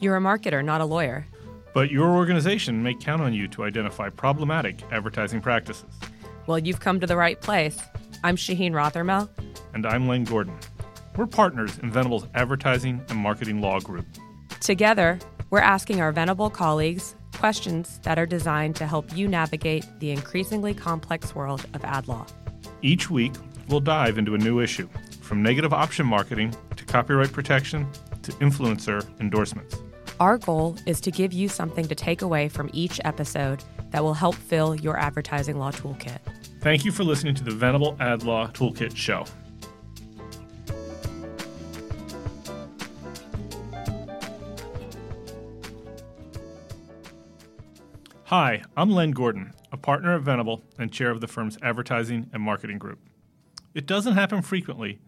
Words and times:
You're 0.00 0.16
a 0.16 0.20
marketer, 0.20 0.64
not 0.64 0.80
a 0.80 0.84
lawyer. 0.84 1.26
But 1.74 1.90
your 1.90 2.08
organization 2.10 2.82
may 2.82 2.94
count 2.94 3.20
on 3.20 3.34
you 3.34 3.48
to 3.48 3.64
identify 3.64 4.10
problematic 4.10 4.80
advertising 4.92 5.40
practices. 5.40 5.86
Well, 6.46 6.58
you've 6.58 6.78
come 6.78 7.00
to 7.00 7.06
the 7.06 7.16
right 7.16 7.40
place. 7.40 7.80
I'm 8.22 8.36
Shaheen 8.36 8.72
Rothermel. 8.72 9.28
And 9.74 9.84
I'm 9.84 10.06
Len 10.06 10.22
Gordon. 10.22 10.56
We're 11.16 11.26
partners 11.26 11.78
in 11.80 11.90
Venable's 11.90 12.28
Advertising 12.34 13.04
and 13.08 13.18
Marketing 13.18 13.60
Law 13.60 13.80
Group. 13.80 14.06
Together, 14.60 15.18
we're 15.50 15.58
asking 15.58 16.00
our 16.00 16.12
Venable 16.12 16.48
colleagues 16.48 17.16
questions 17.36 17.98
that 18.04 18.20
are 18.20 18.26
designed 18.26 18.76
to 18.76 18.86
help 18.86 19.16
you 19.16 19.26
navigate 19.26 19.84
the 19.98 20.12
increasingly 20.12 20.74
complex 20.74 21.34
world 21.34 21.66
of 21.74 21.84
ad 21.84 22.06
law. 22.06 22.24
Each 22.82 23.10
week, 23.10 23.32
we'll 23.68 23.80
dive 23.80 24.16
into 24.16 24.34
a 24.34 24.38
new 24.38 24.60
issue, 24.60 24.88
from 25.20 25.42
negative 25.42 25.72
option 25.72 26.06
marketing 26.06 26.54
to 26.76 26.84
copyright 26.84 27.32
protection 27.32 27.86
to 28.22 28.32
influencer 28.34 29.04
endorsements. 29.20 29.76
Our 30.20 30.36
goal 30.36 30.74
is 30.84 31.00
to 31.02 31.12
give 31.12 31.32
you 31.32 31.48
something 31.48 31.86
to 31.86 31.94
take 31.94 32.22
away 32.22 32.48
from 32.48 32.70
each 32.72 33.00
episode 33.04 33.62
that 33.92 34.02
will 34.02 34.14
help 34.14 34.34
fill 34.34 34.74
your 34.74 34.98
advertising 34.98 35.60
law 35.60 35.70
toolkit. 35.70 36.18
Thank 36.60 36.84
you 36.84 36.90
for 36.90 37.04
listening 37.04 37.36
to 37.36 37.44
the 37.44 37.52
Venable 37.52 37.96
Ad 38.00 38.24
Law 38.24 38.48
Toolkit 38.48 38.96
Show. 38.96 39.24
Hi, 48.24 48.62
I'm 48.76 48.90
Len 48.90 49.12
Gordon, 49.12 49.52
a 49.70 49.76
partner 49.76 50.16
at 50.16 50.22
Venable 50.22 50.64
and 50.78 50.92
chair 50.92 51.12
of 51.12 51.20
the 51.20 51.28
firm's 51.28 51.56
advertising 51.62 52.28
and 52.32 52.42
marketing 52.42 52.78
group. 52.78 52.98
It 53.72 53.86
doesn't 53.86 54.14
happen 54.14 54.42
frequently, 54.42 54.98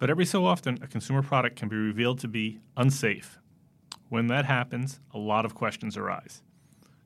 but 0.00 0.10
every 0.10 0.26
so 0.26 0.44
often 0.44 0.80
a 0.82 0.88
consumer 0.88 1.22
product 1.22 1.54
can 1.54 1.68
be 1.68 1.76
revealed 1.76 2.18
to 2.18 2.28
be 2.28 2.58
unsafe 2.76 3.38
when 4.08 4.28
that 4.28 4.44
happens, 4.44 5.00
a 5.12 5.18
lot 5.18 5.44
of 5.44 5.54
questions 5.54 5.96
arise. 5.96 6.42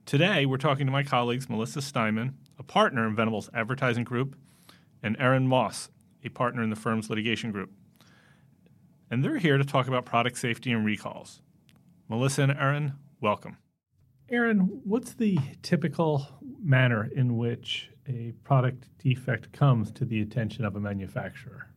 Today, 0.06 0.46
we're 0.46 0.56
talking 0.56 0.86
to 0.86 0.92
my 0.92 1.02
colleagues 1.02 1.48
Melissa 1.48 1.82
Steinman, 1.82 2.36
a 2.58 2.62
partner 2.62 3.06
in 3.06 3.16
Venable's 3.16 3.50
advertising 3.54 4.04
group, 4.04 4.36
and 5.02 5.16
Erin 5.18 5.48
Maus, 5.48 5.88
a 6.24 6.28
partner 6.28 6.62
in 6.62 6.70
the 6.70 6.76
firm's 6.76 7.10
litigation 7.10 7.50
group. 7.50 7.70
And 9.10 9.24
they're 9.24 9.38
here 9.38 9.58
to 9.58 9.64
talk 9.64 9.88
about 9.88 10.04
product 10.04 10.38
safety 10.38 10.70
and 10.72 10.84
recalls. 10.84 11.42
Melissa 12.08 12.42
and 12.42 12.52
Erin, 12.52 12.92
welcome. 13.20 13.58
Erin, 14.28 14.80
what's 14.84 15.14
the 15.14 15.38
typical 15.62 16.26
manner 16.62 17.10
in 17.14 17.36
which 17.36 17.90
a 18.08 18.32
product 18.44 18.86
defect 18.98 19.52
comes 19.52 19.90
to 19.92 20.04
the 20.04 20.20
attention 20.20 20.64
of 20.64 20.76
a 20.76 20.80
manufacturer? 20.80 21.68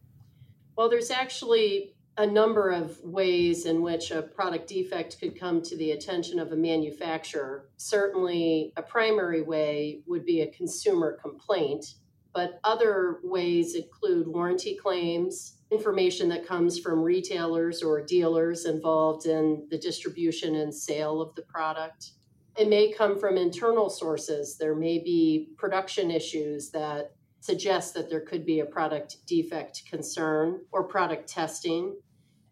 Well, 0.78 0.90
there's 0.90 1.12
actually 1.12 1.95
a 2.18 2.26
number 2.26 2.70
of 2.70 2.98
ways 3.04 3.66
in 3.66 3.82
which 3.82 4.12
a 4.12 4.22
product 4.22 4.68
defect 4.68 5.20
could 5.20 5.38
come 5.38 5.62
to 5.62 5.76
the 5.76 5.92
attention 5.92 6.40
of 6.40 6.52
a 6.52 6.56
manufacturer. 6.56 7.70
Certainly, 7.78 8.72
a 8.78 8.82
primary 8.82 9.42
way 9.42 10.02
would 10.06 10.26
be 10.26 10.42
a 10.42 10.52
consumer 10.52 11.18
complaint, 11.22 11.96
but 12.34 12.60
other 12.64 13.20
ways 13.24 13.76
include 13.76 14.28
warranty 14.28 14.76
claims, 14.76 15.58
information 15.72 16.30
that 16.30 16.48
comes 16.48 16.80
from 16.80 17.02
retailers 17.02 17.84
or 17.84 18.02
dealers 18.02 18.66
involved 18.66 19.26
in 19.26 19.68
the 19.70 19.78
distribution 19.78 20.56
and 20.56 20.74
sale 20.74 21.22
of 21.22 21.36
the 21.36 21.42
product. 21.42 22.12
It 22.58 22.70
may 22.70 22.94
come 22.94 23.20
from 23.20 23.36
internal 23.36 23.90
sources. 23.90 24.58
There 24.58 24.76
may 24.76 25.00
be 25.00 25.50
production 25.58 26.10
issues 26.10 26.70
that 26.72 27.12
suggest 27.46 27.94
that 27.94 28.10
there 28.10 28.22
could 28.22 28.46
be 28.46 28.60
a 28.60 28.66
product 28.66 29.18
defect 29.28 29.84
concern 29.88 30.62
or 30.72 30.84
product 30.84 31.30
testing 31.30 31.96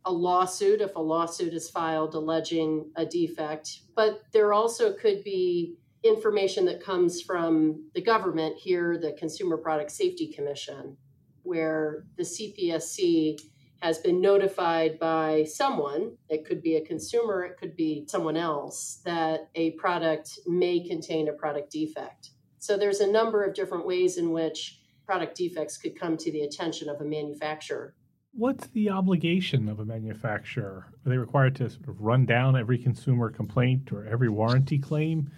a 0.06 0.12
lawsuit 0.12 0.82
if 0.82 0.96
a 0.96 1.02
lawsuit 1.02 1.54
is 1.54 1.70
filed 1.70 2.14
alleging 2.14 2.92
a 2.96 3.06
defect. 3.06 3.80
But 3.96 4.22
there 4.34 4.54
also 4.54 4.94
could 4.94 5.24
be 5.24 5.78
information 6.04 6.66
that 6.66 6.84
comes 6.84 7.22
from 7.22 7.90
the 7.96 8.02
government 8.02 8.58
here, 8.58 8.98
the 8.98 9.14
Consumer 9.14 9.58
Product 9.58 9.90
Safety 9.90 10.28
Commission, 10.28 10.98
where 11.44 12.06
the 12.18 12.24
CPSC 12.24 13.40
has 13.82 13.98
been 13.98 14.22
notified 14.22 15.00
by 15.00 15.46
someone, 15.46 16.18
it 16.30 16.46
could 16.46 16.62
be 16.62 16.76
a 16.76 16.86
consumer, 16.86 17.44
it 17.44 17.58
could 17.58 17.76
be 17.76 18.06
someone 18.08 18.38
else, 18.38 19.02
that 19.06 19.50
a 19.56 19.72
product 19.72 20.40
may 20.46 20.86
contain 20.86 21.28
a 21.28 21.34
product 21.34 21.72
defect. 21.72 22.30
So 22.60 22.78
there's 22.78 23.02
a 23.02 23.12
number 23.12 23.44
of 23.44 23.54
different 23.54 23.86
ways 23.86 24.18
in 24.18 24.32
which 24.32 24.80
product 25.06 25.36
defects 25.36 25.78
could 25.78 26.00
come 26.00 26.18
to 26.18 26.32
the 26.32 26.42
attention 26.42 26.90
of 26.90 27.02
a 27.02 27.06
manufacturer. 27.06 27.96
What's 28.36 28.68
the 28.68 28.90
obligation 28.90 29.70
of 29.70 29.80
a 29.80 29.86
manufacturer? 29.86 30.88
Are 31.06 31.10
they 31.10 31.18
required 31.18 31.56
to 31.58 31.70
sort 31.70 31.88
of 31.88 32.02
run 32.02 32.26
down 32.26 32.58
every 32.58 32.80
consumer 32.80 33.30
complaint 33.30 33.92
or 33.92 34.08
every 34.08 34.30
warranty 34.30 34.80
claim 34.80 35.30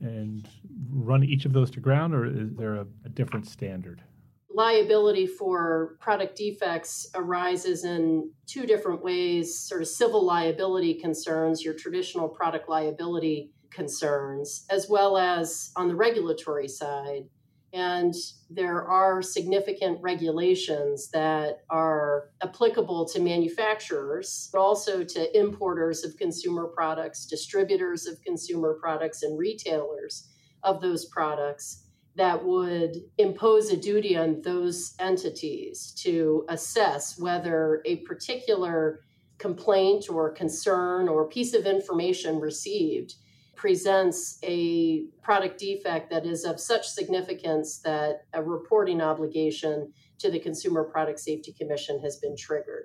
and 0.00 0.48
run 0.90 1.24
each 1.24 1.44
of 1.44 1.52
those 1.52 1.70
to 1.72 1.80
ground, 1.80 2.14
or 2.14 2.26
is 2.26 2.54
there 2.54 2.76
a, 2.76 2.86
a 3.04 3.08
different 3.08 3.46
standard? 3.48 4.02
Liability 4.54 5.26
for 5.26 5.96
product 6.00 6.36
defects 6.36 7.08
arises 7.14 7.84
in 7.84 8.30
two 8.46 8.64
different 8.64 9.02
ways 9.02 9.58
sort 9.58 9.82
of 9.82 9.88
civil 9.88 10.24
liability 10.24 10.94
concerns, 10.94 11.64
your 11.64 11.74
traditional 11.74 12.28
product 12.28 12.68
liability 12.68 13.50
concerns, 13.70 14.64
as 14.70 14.86
well 14.88 15.18
as 15.18 15.72
on 15.76 15.88
the 15.88 15.96
regulatory 15.96 16.68
side 16.68 17.24
and 17.76 18.14
there 18.48 18.82
are 18.84 19.20
significant 19.20 20.00
regulations 20.00 21.10
that 21.10 21.58
are 21.68 22.30
applicable 22.42 23.04
to 23.04 23.20
manufacturers, 23.20 24.48
but 24.50 24.60
also 24.60 25.04
to 25.04 25.38
importers 25.38 26.02
of 26.02 26.16
consumer 26.16 26.68
products, 26.68 27.26
distributors 27.26 28.06
of 28.06 28.18
consumer 28.22 28.78
products, 28.80 29.22
and 29.22 29.38
retailers 29.38 30.26
of 30.62 30.80
those 30.80 31.04
products 31.04 31.84
that 32.14 32.42
would 32.42 32.96
impose 33.18 33.70
a 33.70 33.76
duty 33.76 34.16
on 34.16 34.40
those 34.40 34.94
entities 34.98 35.92
to 35.98 36.46
assess 36.48 37.18
whether 37.18 37.82
a 37.84 37.96
particular 37.96 39.00
complaint 39.36 40.08
or 40.08 40.32
concern 40.32 41.08
or 41.10 41.28
piece 41.28 41.52
of 41.52 41.66
information 41.66 42.40
received 42.40 43.16
presents 43.56 44.38
a 44.42 45.06
product 45.22 45.58
defect 45.58 46.10
that 46.10 46.26
is 46.26 46.44
of 46.44 46.60
such 46.60 46.86
significance 46.88 47.78
that 47.78 48.22
a 48.32 48.42
reporting 48.42 49.00
obligation 49.00 49.92
to 50.18 50.30
the 50.30 50.38
Consumer 50.38 50.84
Product 50.84 51.18
Safety 51.18 51.52
Commission 51.52 52.00
has 52.00 52.16
been 52.18 52.36
triggered. 52.36 52.84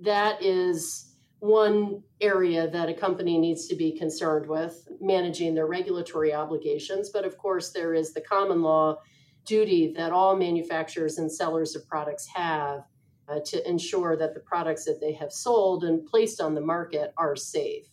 That 0.00 0.42
is 0.42 1.14
one 1.40 2.02
area 2.20 2.68
that 2.68 2.88
a 2.88 2.94
company 2.94 3.38
needs 3.38 3.68
to 3.68 3.76
be 3.76 3.96
concerned 3.96 4.46
with, 4.46 4.88
managing 5.00 5.54
their 5.54 5.66
regulatory 5.66 6.34
obligations. 6.34 7.10
But 7.10 7.24
of 7.24 7.38
course, 7.38 7.70
there 7.70 7.94
is 7.94 8.12
the 8.12 8.20
common 8.20 8.62
law 8.62 8.96
duty 9.44 9.92
that 9.96 10.12
all 10.12 10.36
manufacturers 10.36 11.18
and 11.18 11.30
sellers 11.30 11.76
of 11.76 11.86
products 11.86 12.26
have 12.34 12.84
uh, 13.28 13.40
to 13.44 13.68
ensure 13.68 14.16
that 14.16 14.34
the 14.34 14.40
products 14.40 14.84
that 14.84 15.00
they 15.00 15.12
have 15.12 15.32
sold 15.32 15.84
and 15.84 16.04
placed 16.06 16.40
on 16.40 16.54
the 16.54 16.60
market 16.60 17.12
are 17.16 17.36
safe 17.36 17.84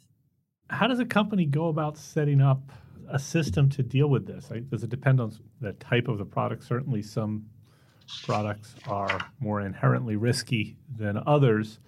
how 0.69 0.87
does 0.87 0.99
a 0.99 1.05
company 1.05 1.45
go 1.45 1.67
about 1.67 1.97
setting 1.97 2.41
up 2.41 2.71
a 3.09 3.19
system 3.19 3.69
to 3.69 3.83
deal 3.83 4.07
with 4.07 4.25
this? 4.25 4.51
Does 4.69 4.83
it 4.83 4.89
depend 4.89 5.21
on 5.21 5.31
the 5.61 5.73
type 5.73 6.07
of 6.07 6.17
the 6.17 6.25
product? 6.25 6.63
Certainly, 6.63 7.03
some 7.03 7.45
products 8.23 8.75
are 8.87 9.19
more 9.39 9.61
inherently 9.61 10.15
risky 10.15 10.77
than 10.95 11.21
others. 11.25 11.79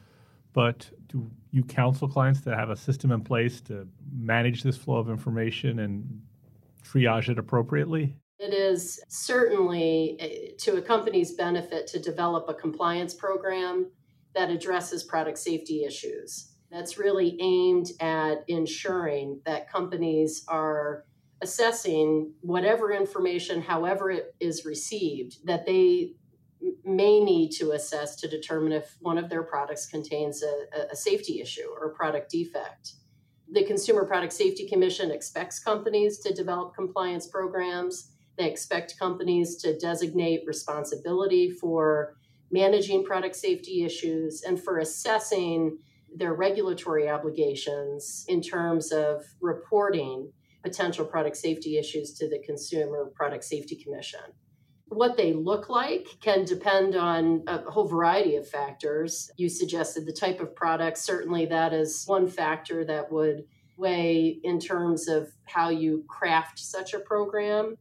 But 0.54 0.90
do 1.08 1.30
you 1.52 1.64
counsel 1.64 2.08
clients 2.08 2.42
to 2.42 2.56
have 2.56 2.70
a 2.70 2.76
system 2.76 3.12
in 3.12 3.22
place 3.22 3.62
to 3.62 3.88
manage 4.12 4.64
this 4.64 4.78
flow 4.78 4.98
of 4.98 5.10
information 5.10 5.80
and 5.80 6.22
triage 6.84 7.30
it 7.30 7.38
appropriately? 7.38 8.16
It 8.40 8.54
is 8.54 9.00
certainly 9.08 10.18
eh, 10.20 10.52
to 10.60 10.78
a 10.78 10.82
company's 10.82 11.34
benefit 11.34 11.88
to 11.88 12.00
develop 12.00 12.48
a 12.48 12.54
compliance 12.54 13.14
program 13.14 13.92
that 14.36 14.50
addresses 14.52 15.04
product 15.04 15.40
safety 15.40 15.84
issues 15.84 16.57
that's 16.72 16.98
really 16.98 17.38
aimed 17.40 17.92
at 18.00 18.44
ensuring 18.48 19.42
that 19.46 19.72
companies 19.72 20.44
are 20.48 21.06
assessing 21.42 22.34
whatever 22.42 22.92
information, 22.92 23.62
however 23.62 24.12
it 24.12 24.36
is 24.40 24.66
received, 24.66 25.46
that 25.46 25.66
they 25.66 26.14
may 26.84 27.20
need 27.20 27.52
to 27.52 27.72
assess 27.72 28.16
to 28.16 28.28
determine 28.28 28.72
if 28.72 28.98
one 29.00 29.18
of 29.18 29.30
their 29.30 29.44
products 29.44 29.86
contains 29.86 30.44
a, 30.44 30.92
a, 30.92 30.96
safety 30.96 31.40
issue 31.40 31.68
or 31.70 31.86
a 31.86 31.96
product 31.96 32.32
defect. 32.32 32.94
The 33.52 33.64
Consumer 33.64 34.06
Product 34.06 34.34
Safety 34.34 34.68
Commission 34.68 35.12
expects 35.12 35.60
companies 35.60 36.20
to 36.20 36.34
develop 36.34 36.74
compliance 36.74 37.28
programs. 37.28 38.12
They 38.38 38.50
expect 38.50 38.98
companies 39.00 39.56
to 39.58 39.78
designate 39.78 40.42
responsibility 40.46 41.52
for 41.52 42.18
managing 42.52 43.04
product 43.06 43.36
safety 43.36 43.84
issues 43.84 44.42
and 44.44 44.62
for 44.62 44.80
assessing 44.80 45.78
their 46.18 46.34
regulatory 46.34 47.10
obligations 47.10 48.26
in 48.28 48.42
terms 48.42 48.92
of 48.92 49.24
reporting 49.42 50.32
potential 50.64 51.06
product 51.06 51.38
safety 51.38 51.78
issues 51.78 52.14
to 52.16 52.28
the 52.30 52.40
Consumer 52.46 53.12
Product 53.16 53.44
Safety 53.44 53.76
Commission. 53.76 54.20
What 54.90 55.18
they 55.18 55.34
look 55.34 55.70
like 55.70 56.08
can 56.22 56.46
depend 56.46 56.96
on 56.96 57.44
a 57.48 57.70
whole 57.70 57.88
variety 57.88 58.38
of 58.38 58.48
factors. 58.48 59.30
You 59.38 59.50
suggested 59.50 60.06
the 60.06 60.14
type 60.14 60.40
of 60.40 60.56
product. 60.56 60.98
Certainly, 60.98 61.48
that 61.48 61.74
is 61.74 62.04
one 62.06 62.28
factor 62.28 62.86
that 62.86 63.12
would 63.12 63.44
weigh 63.78 64.40
in 64.44 64.60
terms 64.60 65.08
of 65.08 65.30
how 65.46 65.70
you 65.70 66.04
craft 66.08 66.60
such 66.60 66.94
a 66.94 67.00
program. 67.00 67.76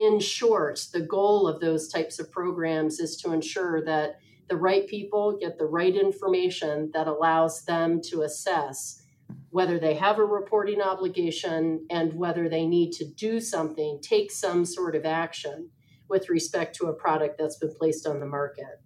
In 0.00 0.18
short, 0.18 0.86
the 0.92 1.00
goal 1.00 1.46
of 1.46 1.60
those 1.60 1.88
types 1.88 2.18
of 2.18 2.30
programs 2.30 3.00
is 3.00 3.16
to 3.18 3.32
ensure 3.32 3.84
that 3.84 4.16
the 4.52 4.58
right 4.58 4.86
people 4.86 5.38
get 5.38 5.56
the 5.56 5.64
right 5.64 5.96
information 5.96 6.90
that 6.92 7.06
allows 7.06 7.64
them 7.64 8.02
to 8.02 8.20
assess 8.20 9.00
whether 9.48 9.78
they 9.78 9.94
have 9.94 10.18
a 10.18 10.24
reporting 10.24 10.82
obligation 10.82 11.86
and 11.88 12.12
whether 12.12 12.50
they 12.50 12.66
need 12.66 12.92
to 12.92 13.06
do 13.16 13.40
something, 13.40 13.98
take 14.02 14.30
some 14.30 14.66
sort 14.66 14.94
of 14.94 15.06
action 15.06 15.70
with 16.10 16.28
respect 16.28 16.76
to 16.76 16.88
a 16.88 16.92
product 16.92 17.38
that's 17.38 17.56
been 17.56 17.74
placed 17.74 18.06
on 18.06 18.20
the 18.20 18.26
market. 18.26 18.82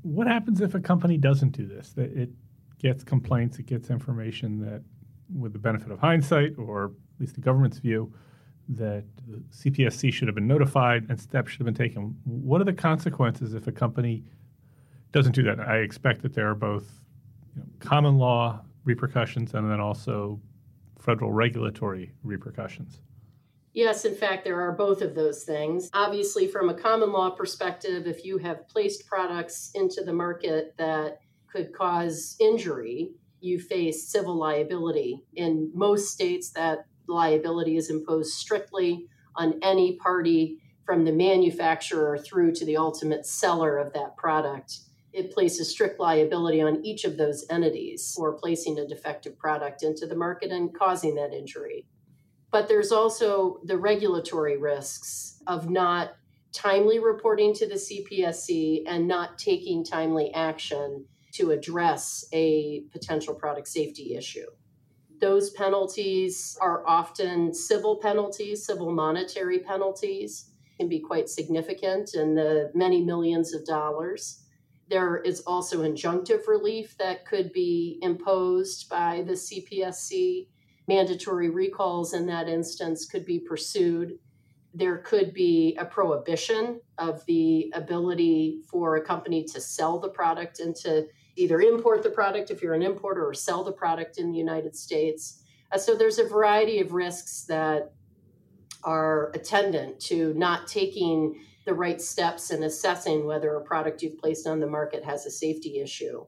What 0.00 0.26
happens 0.26 0.62
if 0.62 0.74
a 0.74 0.80
company 0.80 1.18
doesn't 1.18 1.50
do 1.50 1.66
this? 1.66 1.90
That 1.90 2.10
it 2.16 2.30
gets 2.78 3.04
complaints, 3.04 3.58
it 3.58 3.66
gets 3.66 3.90
information 3.90 4.60
that, 4.60 4.82
with 5.38 5.52
the 5.52 5.58
benefit 5.58 5.92
of 5.92 5.98
hindsight, 5.98 6.52
or 6.56 6.86
at 6.86 7.20
least 7.20 7.34
the 7.34 7.42
government's 7.42 7.76
view, 7.76 8.14
that 8.70 9.04
CPSC 9.50 10.10
should 10.10 10.26
have 10.28 10.34
been 10.34 10.48
notified 10.48 11.04
and 11.10 11.20
steps 11.20 11.50
should 11.50 11.60
have 11.60 11.66
been 11.66 11.74
taken. 11.74 12.16
What 12.24 12.62
are 12.62 12.64
the 12.64 12.72
consequences 12.72 13.52
if 13.52 13.66
a 13.66 13.72
company 13.72 14.24
doesn't 15.12 15.32
do 15.32 15.42
that? 15.44 15.60
I 15.60 15.78
expect 15.78 16.22
that 16.22 16.34
there 16.34 16.48
are 16.48 16.54
both 16.54 17.00
you 17.54 17.62
know, 17.62 17.68
common 17.80 18.18
law 18.18 18.60
repercussions 18.84 19.54
and 19.54 19.70
then 19.70 19.80
also 19.80 20.40
federal 20.98 21.32
regulatory 21.32 22.12
repercussions. 22.22 23.00
Yes, 23.72 24.04
in 24.04 24.14
fact, 24.14 24.44
there 24.44 24.60
are 24.60 24.72
both 24.72 25.00
of 25.00 25.14
those 25.14 25.44
things. 25.44 25.90
Obviously, 25.92 26.48
from 26.48 26.68
a 26.68 26.74
common 26.74 27.12
law 27.12 27.30
perspective, 27.30 28.06
if 28.06 28.24
you 28.24 28.38
have 28.38 28.68
placed 28.68 29.06
products 29.06 29.70
into 29.74 30.02
the 30.02 30.12
market 30.12 30.74
that 30.76 31.20
could 31.46 31.72
cause 31.72 32.36
injury, 32.40 33.12
you 33.40 33.60
face 33.60 34.08
civil 34.08 34.34
liability. 34.34 35.22
In 35.34 35.70
most 35.72 36.12
states, 36.12 36.50
that 36.50 36.86
liability 37.06 37.76
is 37.76 37.90
imposed 37.90 38.32
strictly 38.32 39.06
on 39.36 39.58
any 39.62 39.96
party 39.96 40.58
from 40.84 41.04
the 41.04 41.12
manufacturer 41.12 42.18
through 42.18 42.52
to 42.52 42.64
the 42.64 42.76
ultimate 42.76 43.24
seller 43.24 43.78
of 43.78 43.92
that 43.92 44.16
product 44.16 44.80
it 45.12 45.32
places 45.32 45.70
strict 45.70 45.98
liability 45.98 46.60
on 46.60 46.84
each 46.84 47.04
of 47.04 47.16
those 47.16 47.44
entities 47.50 48.12
for 48.16 48.32
placing 48.34 48.78
a 48.78 48.86
defective 48.86 49.38
product 49.38 49.82
into 49.82 50.06
the 50.06 50.16
market 50.16 50.50
and 50.50 50.74
causing 50.74 51.14
that 51.16 51.32
injury. 51.32 51.86
But 52.50 52.68
there's 52.68 52.92
also 52.92 53.60
the 53.64 53.76
regulatory 53.76 54.56
risks 54.56 55.42
of 55.46 55.70
not 55.70 56.16
timely 56.52 56.98
reporting 56.98 57.54
to 57.54 57.68
the 57.68 57.74
CPSC 57.74 58.82
and 58.86 59.06
not 59.06 59.38
taking 59.38 59.84
timely 59.84 60.32
action 60.34 61.04
to 61.32 61.52
address 61.52 62.26
a 62.32 62.82
potential 62.92 63.34
product 63.34 63.68
safety 63.68 64.16
issue. 64.16 64.46
Those 65.20 65.50
penalties 65.50 66.56
are 66.60 66.86
often 66.88 67.54
civil 67.54 67.96
penalties, 67.96 68.64
civil 68.64 68.90
monetary 68.90 69.60
penalties, 69.60 70.50
can 70.78 70.88
be 70.88 70.98
quite 70.98 71.28
significant 71.28 72.14
in 72.14 72.34
the 72.34 72.70
many 72.74 73.02
millions 73.02 73.54
of 73.54 73.64
dollars. 73.66 74.44
There 74.90 75.18
is 75.18 75.40
also 75.46 75.84
injunctive 75.84 76.48
relief 76.48 76.98
that 76.98 77.24
could 77.24 77.52
be 77.52 78.00
imposed 78.02 78.88
by 78.88 79.22
the 79.24 79.34
CPSC. 79.34 80.48
Mandatory 80.88 81.48
recalls 81.48 82.12
in 82.12 82.26
that 82.26 82.48
instance 82.48 83.06
could 83.06 83.24
be 83.24 83.38
pursued. 83.38 84.18
There 84.74 84.98
could 84.98 85.32
be 85.32 85.76
a 85.78 85.84
prohibition 85.84 86.80
of 86.98 87.24
the 87.26 87.70
ability 87.72 88.62
for 88.68 88.96
a 88.96 89.04
company 89.04 89.44
to 89.44 89.60
sell 89.60 90.00
the 90.00 90.08
product 90.08 90.58
and 90.58 90.74
to 90.76 91.06
either 91.36 91.60
import 91.60 92.02
the 92.02 92.10
product 92.10 92.50
if 92.50 92.60
you're 92.60 92.74
an 92.74 92.82
importer 92.82 93.24
or 93.24 93.32
sell 93.32 93.62
the 93.62 93.72
product 93.72 94.18
in 94.18 94.32
the 94.32 94.38
United 94.38 94.74
States. 94.74 95.44
Uh, 95.70 95.78
so 95.78 95.94
there's 95.94 96.18
a 96.18 96.26
variety 96.26 96.80
of 96.80 96.92
risks 96.92 97.44
that 97.44 97.92
are 98.82 99.30
attendant 99.34 100.00
to 100.00 100.34
not 100.34 100.66
taking 100.66 101.40
the 101.70 101.76
right 101.76 102.02
steps 102.02 102.50
in 102.50 102.64
assessing 102.64 103.24
whether 103.24 103.54
a 103.54 103.62
product 103.62 104.02
you've 104.02 104.18
placed 104.18 104.44
on 104.44 104.58
the 104.58 104.66
market 104.66 105.04
has 105.04 105.24
a 105.24 105.30
safety 105.30 105.78
issue. 105.78 106.26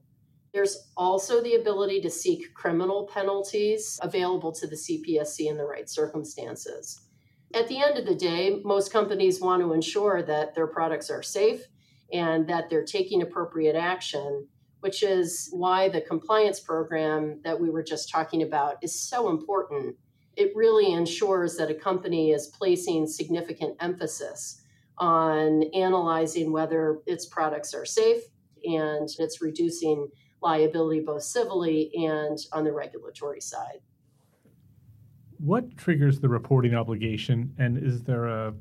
There's 0.53 0.89
also 0.95 1.43
the 1.43 1.55
ability 1.55 1.99
to 1.99 2.09
seek 2.09 2.53
criminal 2.53 3.09
penalties 3.13 3.99
available 4.01 4.53
to 4.53 4.67
the 4.67 4.77
CPSC 4.77 5.47
in 5.49 5.57
the 5.57 5.65
right 5.65 5.89
circumstances. 5.89 7.09
At 7.53 7.67
the 7.67 7.83
end 7.83 7.97
of 7.97 8.05
the 8.05 8.15
day, 8.15 8.61
most 8.63 8.93
companies 8.93 9.41
want 9.41 9.61
to 9.61 9.73
ensure 9.73 10.23
that 10.23 10.55
their 10.55 10.67
products 10.67 11.09
are 11.09 11.21
safe 11.21 11.65
and 12.13 12.47
that 12.47 12.69
they're 12.69 12.85
taking 12.85 13.21
appropriate 13.21 13.75
action, 13.75 14.47
which 14.79 15.03
is 15.03 15.49
why 15.51 15.89
the 15.89 15.99
compliance 15.99 16.61
program 16.61 17.41
that 17.43 17.59
we 17.59 17.69
were 17.69 17.83
just 17.83 18.09
talking 18.09 18.43
about 18.43 18.77
is 18.81 18.97
so 18.97 19.29
important. 19.29 19.97
It 20.37 20.55
really 20.55 20.93
ensures 20.93 21.57
that 21.57 21.69
a 21.69 21.75
company 21.75 22.31
is 22.31 22.47
placing 22.47 23.07
significant 23.07 23.75
emphasis 23.81 24.61
on 24.97 25.63
analyzing 25.73 26.51
whether 26.51 26.99
its 27.05 27.25
products 27.25 27.73
are 27.73 27.85
safe 27.85 28.21
and 28.63 29.09
it's 29.19 29.41
reducing 29.41 30.07
liability 30.41 30.99
both 30.99 31.23
civilly 31.23 31.91
and 31.95 32.37
on 32.51 32.63
the 32.63 32.71
regulatory 32.71 33.41
side. 33.41 33.79
What 35.37 35.75
triggers 35.77 36.19
the 36.19 36.29
reporting 36.29 36.73
obligation, 36.73 37.53
and 37.57 37.77
is 37.77 38.03
there 38.03 38.27
a 38.27 38.53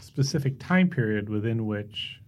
specific 0.00 0.58
time 0.58 0.88
period 0.88 1.28
within 1.28 1.66
which 1.66 2.20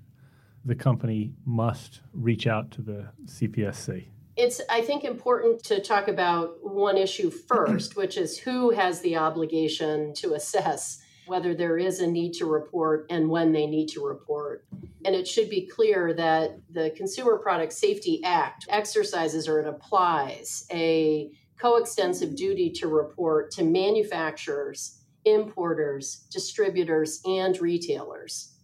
the 0.64 0.74
company 0.74 1.32
must 1.44 2.00
reach 2.12 2.46
out 2.46 2.70
to 2.72 2.82
the 2.82 3.08
CPSC? 3.24 4.06
It's, 4.36 4.60
I 4.70 4.82
think, 4.82 5.04
important 5.04 5.64
to 5.64 5.80
talk 5.80 6.08
about 6.08 6.56
one 6.62 6.96
issue 6.96 7.30
first, 7.30 7.96
which 7.96 8.16
is 8.16 8.38
who 8.38 8.70
has 8.70 9.00
the 9.00 9.16
obligation 9.16 10.14
to 10.14 10.34
assess 10.34 11.02
whether 11.30 11.54
there 11.54 11.78
is 11.78 12.00
a 12.00 12.06
need 12.06 12.34
to 12.34 12.44
report 12.44 13.06
and 13.08 13.30
when 13.30 13.52
they 13.52 13.64
need 13.64 13.86
to 13.86 14.04
report. 14.04 14.66
And 15.04 15.14
it 15.14 15.28
should 15.28 15.48
be 15.48 15.64
clear 15.64 16.12
that 16.14 16.58
the 16.70 16.90
Consumer 16.90 17.38
Product 17.38 17.72
Safety 17.72 18.20
Act 18.24 18.66
exercises 18.68 19.46
or 19.46 19.60
it 19.60 19.68
applies 19.68 20.66
a 20.72 21.30
coextensive 21.56 22.34
duty 22.34 22.68
to 22.70 22.88
report 22.88 23.52
to 23.52 23.62
manufacturers, 23.62 25.02
importers, 25.24 26.26
distributors, 26.32 27.20
and 27.24 27.60
retailers. 27.60 28.56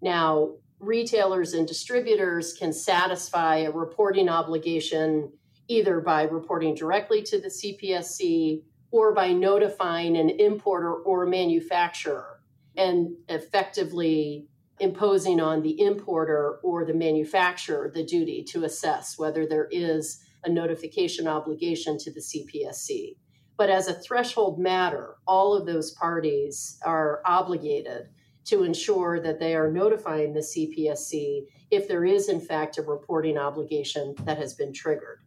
Now, 0.00 0.54
retailers 0.78 1.52
and 1.52 1.68
distributors 1.68 2.54
can 2.54 2.72
satisfy 2.72 3.56
a 3.58 3.70
reporting 3.70 4.30
obligation 4.30 5.30
either 5.68 6.00
by 6.00 6.22
reporting 6.22 6.74
directly 6.74 7.22
to 7.22 7.38
the 7.38 7.48
CPSC 7.48 8.62
or 8.92 9.12
by 9.12 9.32
notifying 9.32 10.16
an 10.16 10.30
importer 10.30 10.94
or 10.94 11.26
manufacturer 11.26 12.40
and 12.76 13.14
effectively 13.28 14.46
imposing 14.78 15.40
on 15.40 15.62
the 15.62 15.80
importer 15.80 16.60
or 16.62 16.84
the 16.84 16.94
manufacturer 16.94 17.90
the 17.92 18.04
duty 18.04 18.42
to 18.42 18.64
assess 18.64 19.18
whether 19.18 19.46
there 19.46 19.68
is 19.70 20.24
a 20.44 20.50
notification 20.50 21.26
obligation 21.26 21.98
to 21.98 22.12
the 22.12 22.20
CPSC. 22.20 23.16
But 23.56 23.70
as 23.70 23.88
a 23.88 23.94
threshold 23.94 24.58
matter, 24.58 25.16
all 25.26 25.54
of 25.54 25.66
those 25.66 25.92
parties 25.92 26.78
are 26.84 27.22
obligated 27.24 28.08
to 28.46 28.64
ensure 28.64 29.20
that 29.20 29.38
they 29.38 29.54
are 29.54 29.70
notifying 29.70 30.32
the 30.32 30.40
CPSC 30.40 31.46
if 31.70 31.86
there 31.86 32.04
is, 32.04 32.28
in 32.28 32.40
fact, 32.40 32.78
a 32.78 32.82
reporting 32.82 33.38
obligation 33.38 34.14
that 34.24 34.38
has 34.38 34.54
been 34.54 34.72
triggered. 34.72 35.20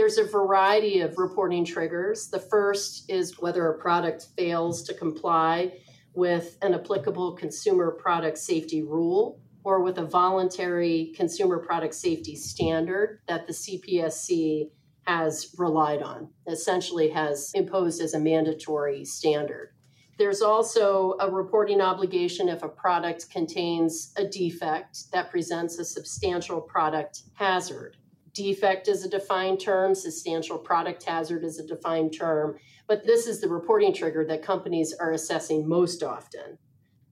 There's 0.00 0.16
a 0.16 0.24
variety 0.24 1.00
of 1.00 1.18
reporting 1.18 1.62
triggers. 1.62 2.28
The 2.28 2.38
first 2.38 3.04
is 3.10 3.38
whether 3.38 3.68
a 3.68 3.78
product 3.78 4.28
fails 4.34 4.82
to 4.84 4.94
comply 4.94 5.74
with 6.14 6.56
an 6.62 6.72
applicable 6.72 7.32
consumer 7.32 7.90
product 7.90 8.38
safety 8.38 8.80
rule 8.80 9.42
or 9.62 9.82
with 9.82 9.98
a 9.98 10.06
voluntary 10.06 11.12
consumer 11.14 11.58
product 11.58 11.94
safety 11.94 12.34
standard 12.34 13.20
that 13.28 13.46
the 13.46 13.52
CPSC 13.52 14.70
has 15.02 15.54
relied 15.58 16.00
on, 16.00 16.30
essentially 16.48 17.10
has 17.10 17.50
imposed 17.52 18.00
as 18.00 18.14
a 18.14 18.18
mandatory 18.18 19.04
standard. 19.04 19.74
There's 20.16 20.40
also 20.40 21.16
a 21.20 21.30
reporting 21.30 21.82
obligation 21.82 22.48
if 22.48 22.62
a 22.62 22.70
product 22.70 23.28
contains 23.28 24.14
a 24.16 24.26
defect 24.26 25.12
that 25.12 25.30
presents 25.30 25.78
a 25.78 25.84
substantial 25.84 26.62
product 26.62 27.24
hazard. 27.34 27.98
Defect 28.32 28.88
is 28.88 29.04
a 29.04 29.08
defined 29.08 29.60
term, 29.60 29.94
substantial 29.94 30.58
product 30.58 31.02
hazard 31.02 31.44
is 31.44 31.58
a 31.58 31.66
defined 31.66 32.14
term, 32.16 32.56
but 32.86 33.04
this 33.04 33.26
is 33.26 33.40
the 33.40 33.48
reporting 33.48 33.92
trigger 33.92 34.24
that 34.26 34.42
companies 34.42 34.94
are 34.98 35.12
assessing 35.12 35.68
most 35.68 36.02
often. 36.02 36.58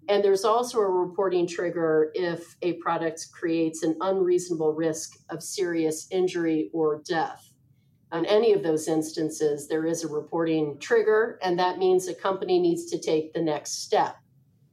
And 0.09 0.25
there's 0.25 0.45
also 0.45 0.79
a 0.79 0.89
reporting 0.89 1.47
trigger 1.47 2.11
if 2.15 2.57
a 2.63 2.75
product 2.75 3.27
creates 3.33 3.83
an 3.83 3.97
unreasonable 4.01 4.73
risk 4.73 5.19
of 5.29 5.43
serious 5.43 6.09
injury 6.11 6.71
or 6.73 7.03
death. 7.07 7.53
On 8.11 8.25
any 8.25 8.55
of 8.55 8.63
those 8.63 8.89
instances, 8.89 9.69
there 9.69 9.85
is 9.85 10.03
a 10.03 10.09
reporting 10.09 10.79
trigger, 10.79 11.39
and 11.43 11.59
that 11.59 11.79
means 11.79 12.09
a 12.09 12.15
company 12.15 12.59
needs 12.59 12.87
to 12.87 12.99
take 12.99 13.35
the 13.35 13.43
next 13.43 13.83
step. 13.83 14.17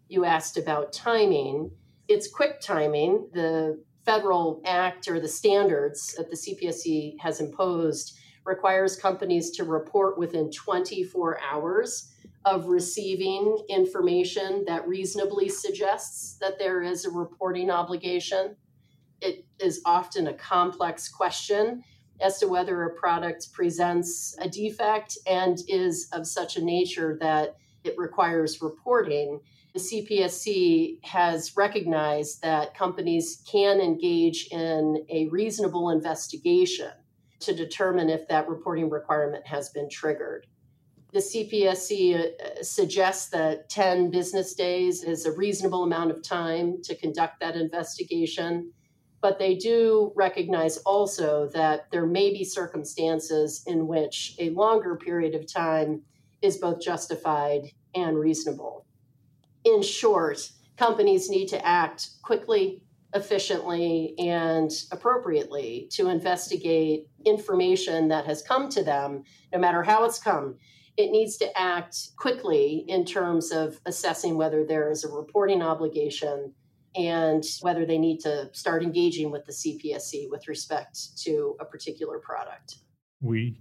You 0.08 0.24
asked 0.24 0.58
about 0.58 0.94
timing. 0.94 1.72
It's 2.08 2.32
quick 2.32 2.62
timing. 2.62 3.28
The 3.34 3.84
federal 4.06 4.62
act 4.66 5.08
or 5.08 5.20
the 5.20 5.28
standards 5.28 6.14
that 6.16 6.30
the 6.30 6.36
CPSC 6.36 7.16
has 7.20 7.42
imposed 7.42 8.18
requires 8.46 8.96
companies 8.96 9.50
to 9.52 9.64
report 9.64 10.18
within 10.18 10.52
24 10.52 11.40
hours 11.42 12.12
of 12.46 12.68
receiving 12.68 13.58
information 13.70 14.64
that 14.68 14.88
reasonably 14.88 15.50
suggests 15.50 16.38
that 16.40 16.60
there 16.60 16.84
is 16.84 17.06
a 17.06 17.10
reporting 17.10 17.72
obligation. 17.72 18.56
It 19.20 19.46
is 19.60 19.82
often 19.86 20.28
a 20.28 20.34
complex 20.34 21.10
question 21.10 21.84
as 22.22 22.38
to 22.40 22.48
whether 22.48 22.84
a 22.84 22.94
product 22.94 23.52
presents 23.52 24.38
a 24.40 24.48
defect 24.48 25.18
and 25.28 25.58
is 25.68 26.08
of 26.14 26.28
such 26.28 26.56
a 26.56 26.64
nature 26.64 27.18
that 27.20 27.58
it 27.84 27.96
requires 27.98 28.62
reporting. 28.62 29.40
The 29.76 29.82
CPSC 29.82 31.04
has 31.04 31.58
recognized 31.58 32.42
that 32.42 32.78
companies 32.78 33.44
can 33.46 33.82
engage 33.82 34.48
in 34.50 35.06
a 35.10 35.28
reasonable 35.28 35.90
investigation 35.90 36.92
to 37.42 37.54
determine 37.54 38.10
if 38.10 38.26
that 38.30 38.48
reporting 38.48 38.90
requirement 38.90 39.46
has 39.46 39.72
been 39.72 39.90
triggered. 39.90 40.48
The 41.12 41.20
CPSC 41.20 42.16
uh, 42.16 42.64
suggests 42.64 43.30
that 43.32 43.68
10 43.70 44.12
business 44.12 44.54
days 44.54 45.04
is 45.04 45.26
a 45.26 45.34
reasonable 45.34 45.84
amount 45.84 46.12
of 46.12 46.24
time 46.24 46.82
to 46.84 46.96
conduct 46.96 47.42
that 47.42 47.58
investigation, 47.58 48.72
but 49.20 49.40
they 49.40 49.56
do 49.56 50.14
recognize 50.16 50.78
also 50.78 51.50
that 51.50 51.92
there 51.92 52.08
may 52.08 52.32
be 52.32 52.46
circumstances 52.46 53.62
in 53.68 53.88
which 53.88 54.38
a 54.40 54.52
longer 54.52 54.96
period 54.96 55.36
of 55.36 55.52
time 55.52 56.02
is 56.42 56.56
both 56.56 56.80
justified 56.80 57.72
and 57.94 58.18
reasonable. 58.18 58.85
In 59.66 59.82
short, 59.82 60.52
companies 60.78 61.30
need 61.30 61.48
to 61.48 61.66
act 61.66 62.10
quickly, 62.22 62.84
efficiently, 63.16 64.14
and 64.20 64.72
appropriately 64.92 65.90
to 65.94 66.10
investigate 66.10 67.08
information 67.26 68.08
that 68.10 68.26
has 68.26 68.44
come 68.44 68.70
to 68.70 68.84
them, 68.84 69.24
no 69.52 69.60
matter 69.60 69.82
how 69.82 70.06
it's 70.06 70.20
come. 70.20 70.58
It 70.98 71.12
needs 71.12 71.38
to 71.38 71.60
act 71.60 71.98
quickly 72.16 72.86
in 72.88 73.06
terms 73.06 73.52
of 73.52 73.80
assessing 73.86 74.38
whether 74.38 74.64
there 74.64 74.90
is 74.90 75.04
a 75.04 75.10
reporting 75.10 75.62
obligation 75.62 76.54
and 76.96 77.44
whether 77.62 77.86
they 77.86 77.98
need 77.98 78.20
to 78.20 78.50
start 78.54 78.84
engaging 78.84 79.32
with 79.32 79.46
the 79.46 79.52
CPSC 79.52 80.30
with 80.30 80.48
respect 80.48 81.18
to 81.24 81.58
a 81.60 81.66
particular 81.66 82.20
product. 82.20 82.76
We 83.20 83.60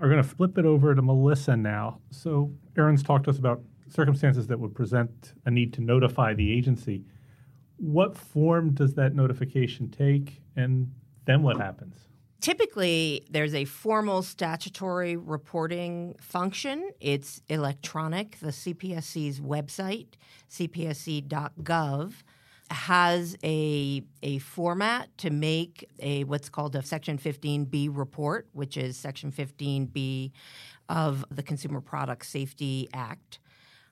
are 0.00 0.08
going 0.08 0.22
to 0.22 0.28
flip 0.28 0.58
it 0.58 0.64
over 0.64 0.94
to 0.94 1.02
Melissa 1.02 1.56
now. 1.56 2.00
So, 2.10 2.52
Erin's 2.76 3.02
talked 3.02 3.24
to 3.24 3.30
us 3.30 3.38
about 3.38 3.62
circumstances 3.88 4.46
that 4.48 4.58
would 4.58 4.74
present 4.74 5.34
a 5.44 5.50
need 5.50 5.72
to 5.74 5.80
notify 5.80 6.34
the 6.34 6.52
agency. 6.52 7.04
What 7.76 8.16
form 8.16 8.70
does 8.72 8.94
that 8.94 9.14
notification 9.14 9.90
take, 9.90 10.40
and 10.56 10.92
then 11.26 11.42
what 11.42 11.58
happens? 11.58 11.96
Typically, 12.40 13.26
there's 13.30 13.54
a 13.54 13.64
formal 13.64 14.22
statutory 14.22 15.16
reporting 15.16 16.14
function. 16.20 16.90
It's 17.00 17.40
electronic. 17.48 18.38
The 18.40 18.48
CPSC's 18.48 19.40
website, 19.40 20.14
cpsc.gov, 20.50 22.12
has 22.70 23.36
a, 23.42 24.02
a 24.22 24.38
format 24.38 25.16
to 25.18 25.30
make 25.30 25.88
a 25.98 26.24
what's 26.24 26.48
called 26.48 26.76
a 26.76 26.82
Section 26.82 27.18
15B 27.18 27.88
report, 27.90 28.48
which 28.52 28.76
is 28.76 28.96
Section 28.96 29.32
15B 29.32 30.32
of 30.88 31.24
the 31.30 31.42
Consumer 31.42 31.80
Product 31.80 32.24
Safety 32.24 32.88
Act. 32.92 33.38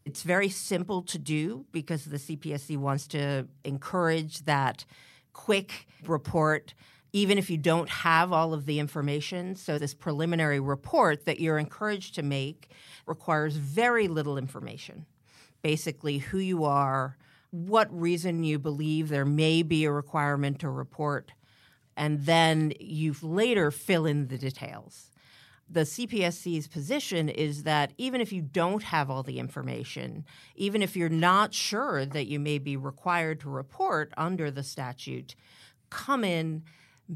It's 0.04 0.23
very 0.23 0.49
simple 0.49 1.02
to 1.02 1.18
do 1.18 1.64
because 1.73 2.04
the 2.04 2.18
CPSC 2.18 2.76
wants 2.76 3.06
to 3.08 3.49
encourage 3.64 4.40
that 4.44 4.84
quick 5.32 5.87
report 6.06 6.75
even 7.14 7.38
if 7.38 7.49
you 7.49 7.56
don't 7.56 7.88
have 7.88 8.32
all 8.32 8.52
of 8.52 8.66
the 8.66 8.80
information. 8.80 9.54
So, 9.54 9.78
this 9.78 9.94
preliminary 9.94 10.58
report 10.58 11.26
that 11.26 11.38
you're 11.38 11.58
encouraged 11.58 12.16
to 12.16 12.25
make 12.25 12.73
requires 13.06 13.54
very 13.54 14.08
little 14.08 14.37
information. 14.37 15.06
Basically, 15.62 16.18
who 16.18 16.38
you 16.38 16.64
are, 16.64 17.16
what 17.52 17.88
reason 17.99 18.42
you 18.42 18.58
believe 18.58 19.08
there 19.08 19.25
may 19.25 19.62
be 19.62 19.84
a 19.84 19.92
requirement 19.92 20.58
to 20.58 20.68
report, 20.68 21.30
and 21.96 22.26
then 22.26 22.73
you 22.80 23.14
later 23.23 23.70
fill 23.70 24.06
in 24.06 24.26
the 24.26 24.37
details. 24.37 25.12
The 25.68 25.80
CPSC's 25.80 26.68
position 26.68 27.28
is 27.28 27.62
that 27.62 27.92
even 27.97 28.21
if 28.21 28.33
you 28.33 28.42
don't 28.42 28.83
have 28.83 29.11
all 29.11 29.23
the 29.23 29.38
information, 29.38 30.25
even 30.54 30.83
if 30.83 30.94
you're 30.97 31.09
not 31.09 31.54
sure 31.54 32.04
that 32.04 32.26
you 32.26 32.38
may 32.38 32.59
be 32.59 32.76
required 32.76 33.40
to 33.40 33.50
report 33.50 34.12
under 34.16 34.50
the 34.50 34.62
statute, 34.62 35.35
come 35.90 36.23
in, 36.23 36.64